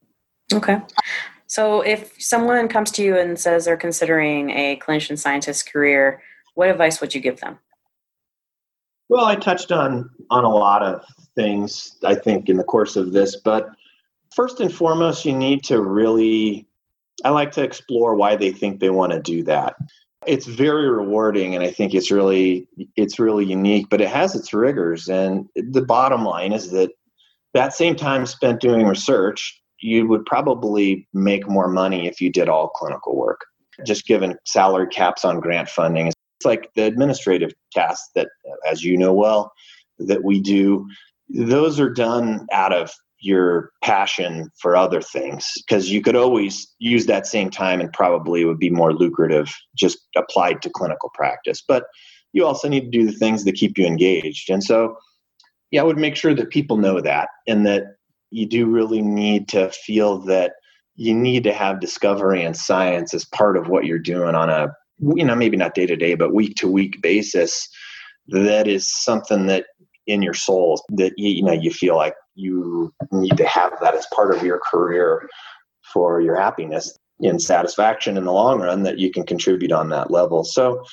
Okay. 0.54 0.80
So 1.48 1.82
if 1.82 2.22
someone 2.22 2.68
comes 2.68 2.92
to 2.92 3.04
you 3.04 3.18
and 3.18 3.40
says 3.40 3.66
they're 3.66 3.78
considering 3.78 4.50
a 4.52 4.78
clinician 4.78 5.18
scientist 5.18 5.72
career, 5.72 6.22
what 6.56 6.70
advice 6.70 7.02
would 7.02 7.14
you 7.14 7.22
give 7.22 7.40
them? 7.40 7.60
Well, 9.10 9.26
I 9.26 9.36
touched 9.36 9.72
on 9.72 10.10
on 10.32 10.44
a 10.44 10.50
lot 10.50 10.82
of 10.82 11.04
things 11.36 11.98
I 12.04 12.16
think 12.16 12.50
in 12.50 12.58
the 12.58 12.64
course 12.64 12.96
of 12.96 13.12
this, 13.12 13.36
but 13.36 13.70
first 14.36 14.60
and 14.60 14.74
foremost, 14.74 15.26
you 15.26 15.34
need 15.34 15.64
to 15.66 15.82
really 15.82 16.68
I 17.24 17.30
like 17.30 17.52
to 17.54 17.64
explore 17.64 18.16
why 18.16 18.36
they 18.36 18.52
think 18.52 18.80
they 18.80 18.90
want 18.90 19.14
to 19.14 19.20
do 19.22 19.44
that. 19.44 19.76
It's 20.28 20.48
very 20.48 20.90
rewarding 20.90 21.54
and 21.54 21.64
I 21.64 21.72
think 21.72 21.94
it's 21.94 22.10
really 22.10 22.68
it's 22.96 23.20
really 23.20 23.46
unique, 23.46 23.88
but 23.90 24.02
it 24.02 24.10
has 24.10 24.36
its 24.36 24.54
rigors 24.54 25.08
and 25.08 25.48
the 25.56 25.84
bottom 25.84 26.26
line 26.26 26.52
is 26.52 26.72
that 26.72 26.90
that 27.54 27.74
same 27.74 27.96
time 27.96 28.26
spent 28.26 28.60
doing 28.60 28.86
research 28.86 29.62
you 29.86 30.08
would 30.08 30.26
probably 30.26 31.08
make 31.14 31.48
more 31.48 31.68
money 31.68 32.08
if 32.08 32.20
you 32.20 32.32
did 32.32 32.50
all 32.50 32.70
clinical 32.70 33.16
work. 33.16 33.42
Just 33.86 34.08
given 34.08 34.38
salary 34.46 34.88
caps 34.88 35.24
on 35.24 35.40
grant 35.40 35.70
funding, 35.70 36.08
it's 36.08 36.18
like 36.44 36.72
the 36.76 36.84
administrative 36.84 37.54
tasks 37.72 38.10
that, 38.16 38.28
as 38.68 38.84
you 38.84 38.98
know 38.98 39.14
well, 39.14 39.52
that 40.00 40.24
we 40.24 40.40
do. 40.40 40.88
Those 41.30 41.80
are 41.80 41.90
done 41.90 42.48
out 42.52 42.74
of 42.74 42.92
your 43.20 43.72
passion 43.84 44.50
for 44.60 44.76
other 44.76 45.02
things 45.02 45.52
because 45.68 45.92
you 45.92 46.02
could 46.02 46.16
always 46.16 46.74
use 46.80 47.06
that 47.06 47.28
same 47.28 47.50
time 47.50 47.80
and 47.80 47.94
probably 47.94 48.44
would 48.44 48.60
be 48.60 48.70
more 48.70 48.94
lucrative 48.94 49.54
just 49.76 50.00
applied 50.16 50.62
to 50.62 50.70
clinical 50.70 51.12
practice. 51.14 51.64
But 51.68 51.86
you 52.34 52.46
also 52.46 52.68
need 52.68 52.92
to 52.92 52.98
do 52.98 53.06
the 53.06 53.18
things 53.18 53.44
that 53.46 53.56
keep 53.56 53.78
you 53.78 53.86
engaged. 53.86 54.50
And 54.50 54.64
so, 54.64 54.98
yeah, 55.72 55.82
I 55.82 55.86
would 55.86 55.98
make 55.98 56.16
sure 56.16 56.34
that 56.34 56.50
people 56.50 56.78
know 56.78 57.02
that 57.02 57.30
and 57.48 57.66
that 57.66 57.95
you 58.32 58.46
do 58.46 58.66
really 58.66 59.02
need 59.02 59.48
to 59.50 59.70
feel 59.72 60.20
that 60.20 60.54
you 60.96 61.14
need 61.14 61.44
to 61.44 61.54
have 61.54 61.80
discovery 61.80 62.44
and 62.44 62.56
science 62.56 63.14
as 63.14 63.26
part 63.26 63.58
of 63.58 63.68
what 63.68 63.86
you're 63.86 64.00
doing 64.00 64.36
on 64.36 64.50
a 64.50 64.74
you 65.00 65.26
know 65.26 65.36
maybe 65.36 65.58
not 65.58 65.76
day 65.76 65.86
to 65.86 65.96
day 65.96 66.16
but 66.16 66.34
week 66.34 66.56
to 66.56 66.70
week 66.70 67.02
basis 67.02 67.68
that 68.28 68.68
is 68.68 68.90
something 68.90 69.46
that 69.48 69.66
in 70.08 70.22
your 70.22 70.34
soul 70.34 70.82
that 70.90 71.14
you, 71.18 71.30
you 71.30 71.44
know 71.44 71.52
you 71.52 71.72
feel 71.72 71.96
like 71.96 72.16
you 72.36 72.94
need 73.12 73.38
to 73.38 73.46
have 73.46 73.74
that 73.82 73.96
as 73.96 74.08
part 74.14 74.34
of 74.34 74.44
your 74.44 74.60
career 74.60 75.28
for 75.94 76.22
your 76.22 76.36
happiness 76.36 76.98
and 77.22 77.42
satisfaction 77.42 78.18
in 78.18 78.26
the 78.26 78.32
long 78.32 78.60
run 78.60 78.84
that 78.84 79.00
you 79.00 79.10
can 79.10 79.26
contribute 79.26 79.72
on 79.72 79.90
that 79.90 80.12
level. 80.12 80.44
So 80.44 80.84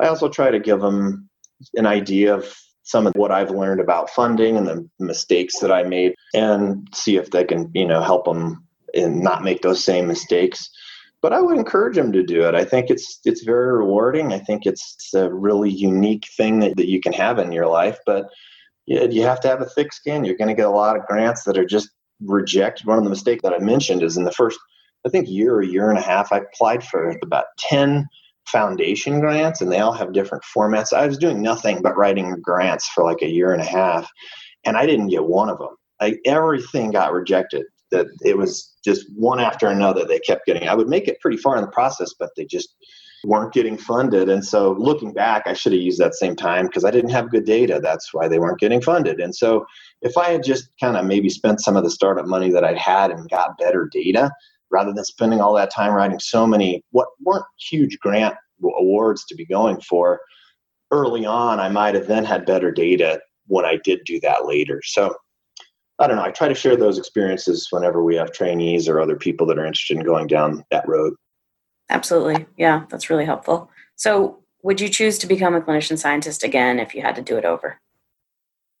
i 0.00 0.06
also 0.08 0.28
try 0.28 0.50
to 0.50 0.58
give 0.58 0.80
them 0.80 1.28
an 1.74 1.86
idea 1.86 2.34
of 2.34 2.54
some 2.84 3.06
of 3.06 3.14
what 3.16 3.32
I've 3.32 3.50
learned 3.50 3.80
about 3.80 4.10
funding 4.10 4.56
and 4.56 4.66
the 4.66 4.88
mistakes 4.98 5.58
that 5.58 5.72
I 5.72 5.82
made 5.82 6.14
and 6.34 6.86
see 6.94 7.16
if 7.16 7.30
they 7.30 7.44
can, 7.44 7.70
you 7.74 7.86
know, 7.86 8.02
help 8.02 8.26
them 8.26 8.64
and 8.94 9.20
not 9.20 9.42
make 9.42 9.62
those 9.62 9.82
same 9.82 10.06
mistakes. 10.06 10.70
But 11.22 11.32
I 11.32 11.40
would 11.40 11.56
encourage 11.56 11.96
them 11.96 12.12
to 12.12 12.22
do 12.22 12.46
it. 12.46 12.54
I 12.54 12.64
think 12.64 12.90
it's 12.90 13.20
it's 13.24 13.42
very 13.42 13.72
rewarding. 13.72 14.34
I 14.34 14.38
think 14.38 14.66
it's 14.66 15.12
a 15.14 15.32
really 15.32 15.70
unique 15.70 16.28
thing 16.36 16.60
that, 16.60 16.76
that 16.76 16.88
you 16.88 17.00
can 17.00 17.14
have 17.14 17.38
in 17.38 17.50
your 17.50 17.66
life. 17.66 17.98
But 18.04 18.26
you, 18.84 19.08
you 19.10 19.22
have 19.22 19.40
to 19.40 19.48
have 19.48 19.62
a 19.62 19.66
thick 19.66 19.94
skin. 19.94 20.24
You're 20.24 20.36
going 20.36 20.48
to 20.48 20.54
get 20.54 20.66
a 20.66 20.70
lot 20.70 20.96
of 20.96 21.06
grants 21.06 21.44
that 21.44 21.56
are 21.56 21.64
just 21.64 21.88
rejected. 22.20 22.86
One 22.86 22.98
of 22.98 23.04
the 23.04 23.10
mistakes 23.10 23.42
that 23.42 23.54
I 23.54 23.58
mentioned 23.58 24.02
is 24.02 24.18
in 24.18 24.24
the 24.24 24.32
first, 24.32 24.58
I 25.06 25.08
think, 25.08 25.26
year 25.26 25.54
or 25.54 25.62
year 25.62 25.88
and 25.88 25.98
a 25.98 26.02
half, 26.02 26.30
I 26.30 26.38
applied 26.38 26.84
for 26.84 27.16
about 27.22 27.46
10 27.58 28.06
foundation 28.46 29.20
grants 29.20 29.60
and 29.60 29.70
they 29.70 29.80
all 29.80 29.92
have 29.92 30.12
different 30.12 30.44
formats. 30.44 30.92
I 30.92 31.06
was 31.06 31.18
doing 31.18 31.42
nothing 31.42 31.82
but 31.82 31.96
writing 31.96 32.34
grants 32.40 32.88
for 32.88 33.04
like 33.04 33.22
a 33.22 33.30
year 33.30 33.52
and 33.52 33.62
a 33.62 33.66
half 33.66 34.10
and 34.64 34.76
I 34.76 34.86
didn't 34.86 35.08
get 35.08 35.24
one 35.24 35.48
of 35.48 35.58
them. 35.58 35.76
Like 36.00 36.20
everything 36.24 36.90
got 36.90 37.12
rejected. 37.12 37.64
That 37.90 38.06
it 38.22 38.36
was 38.36 38.74
just 38.84 39.06
one 39.14 39.40
after 39.40 39.68
another 39.68 40.04
they 40.04 40.18
kept 40.18 40.46
getting. 40.46 40.68
I 40.68 40.74
would 40.74 40.88
make 40.88 41.06
it 41.06 41.20
pretty 41.20 41.36
far 41.36 41.56
in 41.56 41.62
the 41.62 41.70
process, 41.70 42.12
but 42.18 42.30
they 42.36 42.44
just 42.44 42.74
weren't 43.24 43.52
getting 43.52 43.76
funded. 43.76 44.28
And 44.28 44.44
so 44.44 44.72
looking 44.72 45.12
back, 45.12 45.44
I 45.46 45.54
should 45.54 45.72
have 45.72 45.80
used 45.80 46.00
that 46.00 46.14
same 46.14 46.36
time 46.36 46.66
because 46.66 46.84
I 46.84 46.90
didn't 46.90 47.10
have 47.10 47.30
good 47.30 47.44
data. 47.44 47.80
That's 47.82 48.12
why 48.12 48.28
they 48.28 48.38
weren't 48.38 48.58
getting 48.58 48.82
funded. 48.82 49.20
And 49.20 49.34
so 49.34 49.64
if 50.02 50.16
I 50.16 50.30
had 50.30 50.42
just 50.42 50.68
kind 50.80 50.96
of 50.96 51.06
maybe 51.06 51.28
spent 51.28 51.60
some 51.60 51.76
of 51.76 51.84
the 51.84 51.90
startup 51.90 52.26
money 52.26 52.50
that 52.50 52.64
I'd 52.64 52.78
had 52.78 53.10
and 53.10 53.28
got 53.30 53.58
better 53.58 53.88
data, 53.90 54.30
rather 54.74 54.92
than 54.92 55.04
spending 55.04 55.40
all 55.40 55.54
that 55.54 55.72
time 55.72 55.92
writing 55.92 56.18
so 56.18 56.46
many 56.46 56.82
what 56.90 57.06
weren't 57.22 57.44
huge 57.70 57.96
grant 58.00 58.34
awards 58.80 59.24
to 59.24 59.34
be 59.36 59.46
going 59.46 59.80
for 59.80 60.20
early 60.90 61.24
on 61.24 61.60
i 61.60 61.68
might 61.68 61.94
have 61.94 62.08
then 62.08 62.24
had 62.24 62.44
better 62.44 62.72
data 62.72 63.20
when 63.46 63.64
i 63.64 63.78
did 63.84 64.00
do 64.04 64.18
that 64.20 64.46
later. 64.46 64.80
So 64.84 65.14
i 66.00 66.06
don't 66.06 66.16
know 66.16 66.24
i 66.24 66.30
try 66.32 66.48
to 66.48 66.54
share 66.54 66.76
those 66.76 66.98
experiences 66.98 67.68
whenever 67.70 68.02
we 68.02 68.16
have 68.16 68.32
trainees 68.32 68.88
or 68.88 69.00
other 69.00 69.16
people 69.16 69.46
that 69.46 69.58
are 69.58 69.66
interested 69.66 69.96
in 69.96 70.02
going 70.02 70.26
down 70.26 70.64
that 70.72 70.88
road. 70.88 71.14
Absolutely. 71.88 72.46
Yeah 72.58 72.84
that's 72.90 73.10
really 73.10 73.26
helpful. 73.26 73.70
So 73.96 74.40
would 74.64 74.80
you 74.80 74.88
choose 74.88 75.18
to 75.18 75.26
become 75.28 75.54
a 75.54 75.60
clinician 75.60 75.98
scientist 75.98 76.42
again 76.42 76.80
if 76.80 76.94
you 76.94 77.02
had 77.02 77.14
to 77.16 77.22
do 77.22 77.36
it 77.36 77.44
over? 77.44 77.78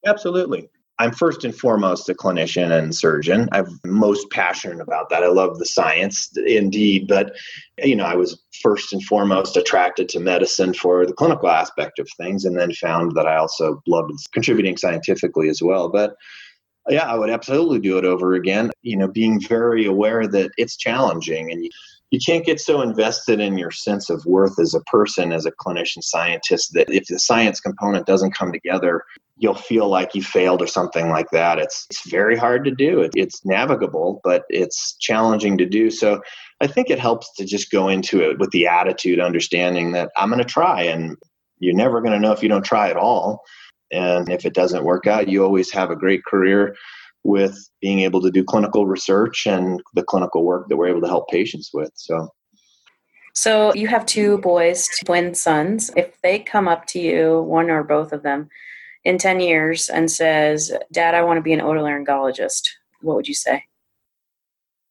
Absolutely 0.04 0.68
I'm 0.98 1.12
first 1.12 1.44
and 1.44 1.54
foremost 1.54 2.08
a 2.08 2.14
clinician 2.14 2.70
and 2.70 2.94
surgeon. 2.94 3.48
I'm 3.52 3.80
most 3.84 4.30
passionate 4.30 4.80
about 4.80 5.10
that. 5.10 5.24
I 5.24 5.28
love 5.28 5.58
the 5.58 5.66
science 5.66 6.30
indeed, 6.36 7.08
but 7.08 7.34
you 7.78 7.96
know, 7.96 8.04
I 8.04 8.14
was 8.14 8.40
first 8.62 8.92
and 8.92 9.02
foremost 9.02 9.56
attracted 9.56 10.08
to 10.10 10.20
medicine 10.20 10.72
for 10.72 11.04
the 11.04 11.12
clinical 11.12 11.48
aspect 11.48 11.98
of 11.98 12.08
things 12.16 12.44
and 12.44 12.56
then 12.56 12.72
found 12.72 13.16
that 13.16 13.26
I 13.26 13.36
also 13.36 13.82
loved 13.86 14.12
contributing 14.32 14.76
scientifically 14.76 15.48
as 15.48 15.60
well. 15.60 15.88
But 15.88 16.14
yeah, 16.88 17.10
I 17.10 17.16
would 17.16 17.30
absolutely 17.30 17.80
do 17.80 17.98
it 17.98 18.04
over 18.04 18.34
again. 18.34 18.70
You 18.82 18.96
know, 18.96 19.08
being 19.08 19.40
very 19.40 19.86
aware 19.86 20.28
that 20.28 20.52
it's 20.58 20.76
challenging 20.76 21.50
and 21.50 21.64
you, 21.64 21.70
you 22.14 22.20
can't 22.24 22.46
get 22.46 22.60
so 22.60 22.80
invested 22.80 23.40
in 23.40 23.58
your 23.58 23.72
sense 23.72 24.08
of 24.08 24.24
worth 24.24 24.60
as 24.60 24.72
a 24.72 24.80
person, 24.82 25.32
as 25.32 25.46
a 25.46 25.50
clinician 25.50 26.00
scientist, 26.00 26.72
that 26.72 26.88
if 26.88 27.06
the 27.08 27.18
science 27.18 27.58
component 27.58 28.06
doesn't 28.06 28.36
come 28.36 28.52
together, 28.52 29.02
you'll 29.36 29.52
feel 29.52 29.88
like 29.88 30.14
you 30.14 30.22
failed 30.22 30.62
or 30.62 30.68
something 30.68 31.08
like 31.08 31.28
that. 31.32 31.58
It's 31.58 31.88
it's 31.90 32.08
very 32.08 32.36
hard 32.36 32.64
to 32.66 32.70
do. 32.70 33.00
It, 33.00 33.10
it's 33.16 33.44
navigable, 33.44 34.20
but 34.22 34.44
it's 34.48 34.96
challenging 35.00 35.58
to 35.58 35.66
do. 35.66 35.90
So 35.90 36.22
I 36.60 36.68
think 36.68 36.88
it 36.88 37.00
helps 37.00 37.34
to 37.34 37.44
just 37.44 37.72
go 37.72 37.88
into 37.88 38.20
it 38.22 38.38
with 38.38 38.50
the 38.52 38.68
attitude, 38.68 39.18
understanding 39.18 39.90
that 39.92 40.10
I'm 40.16 40.28
going 40.28 40.38
to 40.38 40.44
try, 40.44 40.82
and 40.82 41.16
you're 41.58 41.74
never 41.74 42.00
going 42.00 42.12
to 42.12 42.20
know 42.20 42.30
if 42.30 42.44
you 42.44 42.48
don't 42.48 42.64
try 42.64 42.90
at 42.90 42.96
all. 42.96 43.42
And 43.90 44.30
if 44.30 44.44
it 44.44 44.54
doesn't 44.54 44.84
work 44.84 45.08
out, 45.08 45.28
you 45.28 45.42
always 45.42 45.72
have 45.72 45.90
a 45.90 45.96
great 45.96 46.24
career 46.24 46.76
with 47.24 47.58
being 47.80 48.00
able 48.00 48.20
to 48.20 48.30
do 48.30 48.44
clinical 48.44 48.86
research 48.86 49.46
and 49.46 49.82
the 49.94 50.02
clinical 50.02 50.44
work 50.44 50.68
that 50.68 50.76
we're 50.76 50.88
able 50.88 51.00
to 51.00 51.08
help 51.08 51.28
patients 51.28 51.70
with. 51.72 51.90
So 51.94 52.28
so 53.36 53.74
you 53.74 53.88
have 53.88 54.06
two 54.06 54.38
boys, 54.38 54.88
twin 55.04 55.34
sons. 55.34 55.90
If 55.96 56.20
they 56.22 56.38
come 56.38 56.68
up 56.68 56.86
to 56.86 57.00
you, 57.00 57.42
one 57.42 57.68
or 57.68 57.82
both 57.82 58.12
of 58.12 58.22
them, 58.22 58.48
in 59.04 59.18
10 59.18 59.40
years 59.40 59.88
and 59.88 60.10
says, 60.10 60.72
Dad, 60.92 61.14
I 61.14 61.22
want 61.22 61.38
to 61.38 61.42
be 61.42 61.52
an 61.52 61.60
otolaryngologist, 61.60 62.62
what 63.02 63.16
would 63.16 63.28
you 63.28 63.34
say? 63.34 63.64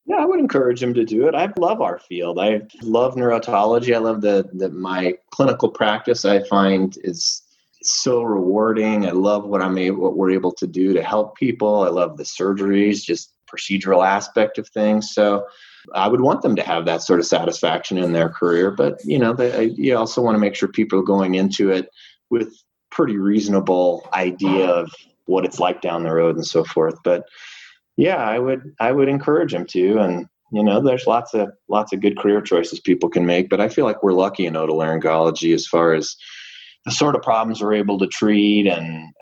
Yeah, 0.05 0.17
I 0.17 0.25
would 0.25 0.39
encourage 0.39 0.81
them 0.81 0.93
to 0.93 1.05
do 1.05 1.27
it. 1.27 1.35
I 1.35 1.51
love 1.57 1.81
our 1.81 1.97
field. 1.97 2.37
I 2.37 2.61
love 2.81 3.15
neurotology. 3.15 3.95
I 3.95 3.99
love 3.99 4.21
the, 4.21 4.49
the 4.53 4.69
my 4.69 5.17
clinical 5.31 5.69
practice. 5.69 6.25
I 6.25 6.43
find 6.43 6.97
is 7.03 7.42
so 7.85 8.21
rewarding. 8.21 9.05
I 9.05 9.11
love 9.11 9.45
what 9.45 9.61
I'm 9.61 9.77
able, 9.77 10.01
what 10.01 10.17
we're 10.17 10.31
able 10.31 10.51
to 10.53 10.67
do 10.67 10.93
to 10.93 11.03
help 11.03 11.35
people. 11.35 11.83
I 11.83 11.89
love 11.89 12.17
the 12.17 12.23
surgeries, 12.23 13.03
just 13.03 13.33
procedural 13.47 14.05
aspect 14.05 14.57
of 14.57 14.67
things. 14.69 15.13
So 15.13 15.45
I 15.93 16.07
would 16.07 16.21
want 16.21 16.41
them 16.41 16.55
to 16.55 16.63
have 16.63 16.85
that 16.85 17.01
sort 17.01 17.19
of 17.19 17.25
satisfaction 17.25 17.97
in 17.97 18.13
their 18.13 18.29
career. 18.29 18.71
But 18.71 18.99
you 19.03 19.19
know, 19.19 19.33
they, 19.33 19.65
you 19.65 19.97
also 19.97 20.21
want 20.21 20.35
to 20.35 20.39
make 20.39 20.55
sure 20.55 20.69
people 20.69 20.99
are 20.99 21.03
going 21.03 21.35
into 21.35 21.69
it 21.71 21.89
with 22.29 22.55
pretty 22.89 23.17
reasonable 23.17 24.07
idea 24.13 24.67
of 24.67 24.91
what 25.25 25.45
it's 25.45 25.59
like 25.59 25.81
down 25.81 26.03
the 26.03 26.13
road 26.13 26.35
and 26.35 26.45
so 26.45 26.63
forth. 26.63 26.95
But 27.03 27.25
yeah, 27.97 28.17
I 28.17 28.39
would 28.39 28.73
I 28.79 28.91
would 28.91 29.09
encourage 29.09 29.51
them 29.51 29.65
to. 29.67 29.99
And 29.99 30.27
you 30.51 30.63
know, 30.63 30.81
there's 30.81 31.07
lots 31.07 31.33
of 31.33 31.49
lots 31.67 31.93
of 31.93 32.01
good 32.01 32.17
career 32.17 32.41
choices 32.41 32.79
people 32.79 33.09
can 33.09 33.25
make. 33.25 33.49
But 33.49 33.61
I 33.61 33.69
feel 33.69 33.85
like 33.85 34.03
we're 34.03 34.13
lucky 34.13 34.45
in 34.45 34.53
otolaryngology 34.53 35.53
as 35.53 35.67
far 35.67 35.93
as 35.93 36.15
the 36.85 36.91
sort 36.91 37.15
of 37.15 37.21
problems 37.21 37.61
we're 37.61 37.73
able 37.73 37.97
to 37.99 38.07
treat 38.07 38.67
and 38.67 39.13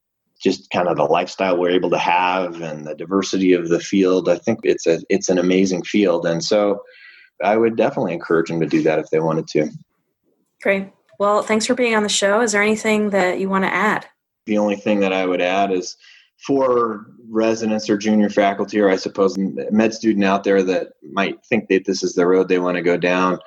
just 0.41 0.69
kind 0.71 0.87
of 0.87 0.97
the 0.97 1.03
lifestyle 1.03 1.57
we're 1.57 1.69
able 1.69 1.91
to 1.91 1.97
have 1.97 2.61
and 2.61 2.87
the 2.87 2.95
diversity 2.95 3.53
of 3.53 3.69
the 3.69 3.79
field. 3.79 4.27
I 4.27 4.37
think 4.37 4.59
it's 4.63 4.87
a 4.87 4.99
it's 5.09 5.29
an 5.29 5.37
amazing 5.37 5.83
field. 5.83 6.25
And 6.25 6.43
so 6.43 6.81
I 7.43 7.57
would 7.57 7.75
definitely 7.75 8.13
encourage 8.13 8.49
them 8.49 8.59
to 8.59 8.65
do 8.65 8.81
that 8.83 8.99
if 8.99 9.09
they 9.11 9.19
wanted 9.19 9.47
to. 9.49 9.69
Great. 10.61 10.91
Well, 11.19 11.43
thanks 11.43 11.67
for 11.67 11.75
being 11.75 11.95
on 11.95 12.03
the 12.03 12.09
show. 12.09 12.41
Is 12.41 12.51
there 12.51 12.63
anything 12.63 13.11
that 13.11 13.39
you 13.39 13.49
want 13.49 13.63
to 13.63 13.73
add? 13.73 14.07
The 14.47 14.57
only 14.57 14.75
thing 14.75 14.99
that 15.01 15.13
I 15.13 15.25
would 15.25 15.41
add 15.41 15.71
is 15.71 15.95
for 16.45 17.05
residents 17.29 17.89
or 17.89 17.97
junior 17.97 18.29
faculty, 18.29 18.79
or 18.79 18.89
I 18.89 18.95
suppose 18.95 19.37
med 19.37 19.93
student 19.93 20.25
out 20.25 20.43
there 20.43 20.63
that 20.63 20.93
might 21.11 21.43
think 21.45 21.69
that 21.69 21.85
this 21.85 22.01
is 22.01 22.13
the 22.13 22.25
road 22.25 22.47
they 22.47 22.59
want 22.59 22.77
to 22.77 22.81
go 22.81 22.97
down. 22.97 23.39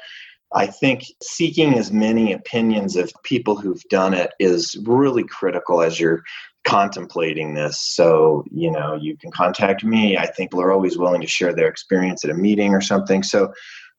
I 0.55 0.67
think 0.67 1.05
seeking 1.23 1.75
as 1.75 1.93
many 1.93 2.33
opinions 2.33 2.97
of 2.97 3.13
people 3.25 3.57
who've 3.57 3.83
done 3.91 4.15
it 4.15 4.33
is 4.39 4.77
really 4.85 5.25
critical 5.25 5.83
as 5.83 5.99
you're 5.99 6.23
contemplating 6.65 7.55
this. 7.55 7.81
So, 7.81 8.45
you 8.51 8.71
know, 8.71 8.95
you 8.95 9.17
can 9.17 9.31
contact 9.31 9.85
me. 9.85 10.17
I 10.17 10.27
think 10.27 10.51
people 10.51 10.63
are 10.63 10.73
always 10.73 10.97
willing 10.97 11.21
to 11.21 11.27
share 11.27 11.55
their 11.55 11.69
experience 11.69 12.25
at 12.25 12.31
a 12.31 12.35
meeting 12.35 12.73
or 12.73 12.81
something. 12.81 13.23
So, 13.23 13.53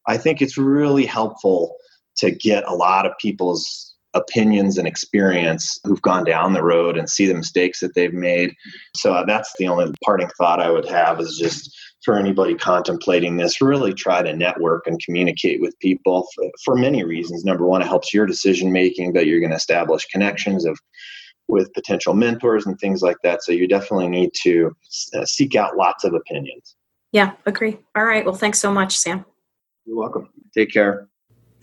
I 0.07 0.17
think 0.17 0.41
it's 0.41 0.57
really 0.57 1.05
helpful 1.05 1.75
to 2.17 2.31
get 2.31 2.63
a 2.67 2.75
lot 2.75 3.05
of 3.05 3.17
people's 3.17 3.94
opinions 4.15 4.77
and 4.77 4.87
experience 4.87 5.79
who've 5.83 6.01
gone 6.01 6.23
down 6.23 6.53
the 6.53 6.63
road 6.63 6.97
and 6.97 7.09
see 7.09 7.27
the 7.27 7.35
mistakes 7.35 7.79
that 7.81 7.93
they've 7.93 8.13
made. 8.13 8.53
So 8.95 9.13
uh, 9.13 9.25
that's 9.25 9.53
the 9.59 9.67
only 9.67 9.93
parting 10.03 10.29
thought 10.37 10.61
I 10.61 10.71
would 10.71 10.87
have 10.87 11.19
is 11.19 11.37
just 11.37 11.75
for 12.03 12.17
anybody 12.17 12.55
contemplating 12.55 13.37
this, 13.37 13.61
really 13.61 13.93
try 13.93 14.21
to 14.21 14.35
network 14.35 14.87
and 14.87 15.01
communicate 15.03 15.61
with 15.61 15.77
people 15.79 16.27
for, 16.33 16.45
for 16.63 16.75
many 16.75 17.03
reasons. 17.03 17.43
Number 17.43 17.65
one, 17.65 17.81
it 17.81 17.87
helps 17.87 18.13
your 18.13 18.25
decision 18.25 18.71
making, 18.71 19.13
but 19.13 19.25
you're 19.25 19.39
going 19.39 19.51
to 19.51 19.57
establish 19.57 20.05
connections 20.05 20.65
of 20.65 20.79
with 21.47 21.73
potential 21.73 22.13
mentors 22.13 22.65
and 22.65 22.79
things 22.79 23.01
like 23.01 23.17
that. 23.23 23.43
So 23.43 23.51
you 23.51 23.67
definitely 23.67 24.07
need 24.07 24.31
to 24.43 24.75
uh, 25.13 25.25
seek 25.25 25.55
out 25.55 25.77
lots 25.77 26.03
of 26.03 26.13
opinions. 26.13 26.75
Yeah, 27.11 27.33
agree. 27.45 27.77
All 27.95 28.05
right. 28.05 28.25
Well, 28.25 28.35
thanks 28.35 28.59
so 28.59 28.71
much, 28.71 28.97
Sam. 28.97 29.25
You're 29.85 29.97
welcome. 29.97 30.29
Take 30.53 30.71
care. 30.71 31.07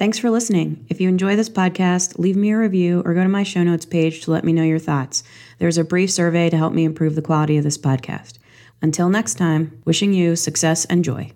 Thanks 0.03 0.19
for 0.19 0.31
listening. 0.31 0.85
If 0.89 1.01
you 1.01 1.09
enjoy 1.09 1.37
this 1.37 1.49
podcast, 1.49 2.19
leave 2.19 2.35
me 2.35 2.51
a 2.51 2.59
review 2.59 3.03
or 3.05 3.15
go 3.15 3.23
to 3.23 3.29
my 3.29 3.45
show 3.45 3.63
notes 3.63 3.87
page 3.87 4.23
to 4.23 4.33
let 4.33 4.43
me 4.43 4.53
know 4.53 4.65
your 4.65 4.81
thoughts. 4.81 5.23
There's 5.61 5.79
a 5.79 5.85
brief 5.85 6.11
survey 6.11 6.51
to 6.51 6.57
help 6.57 6.73
me 6.73 6.83
improve 6.83 7.15
the 7.15 7.23
quality 7.23 7.57
of 7.57 7.63
this 7.63 7.79
podcast. 7.79 8.39
Until 8.83 9.09
next 9.09 9.35
time, 9.35 9.81
wishing 9.85 10.13
you 10.13 10.35
success 10.35 10.87
and 10.87 11.05
joy. 11.05 11.31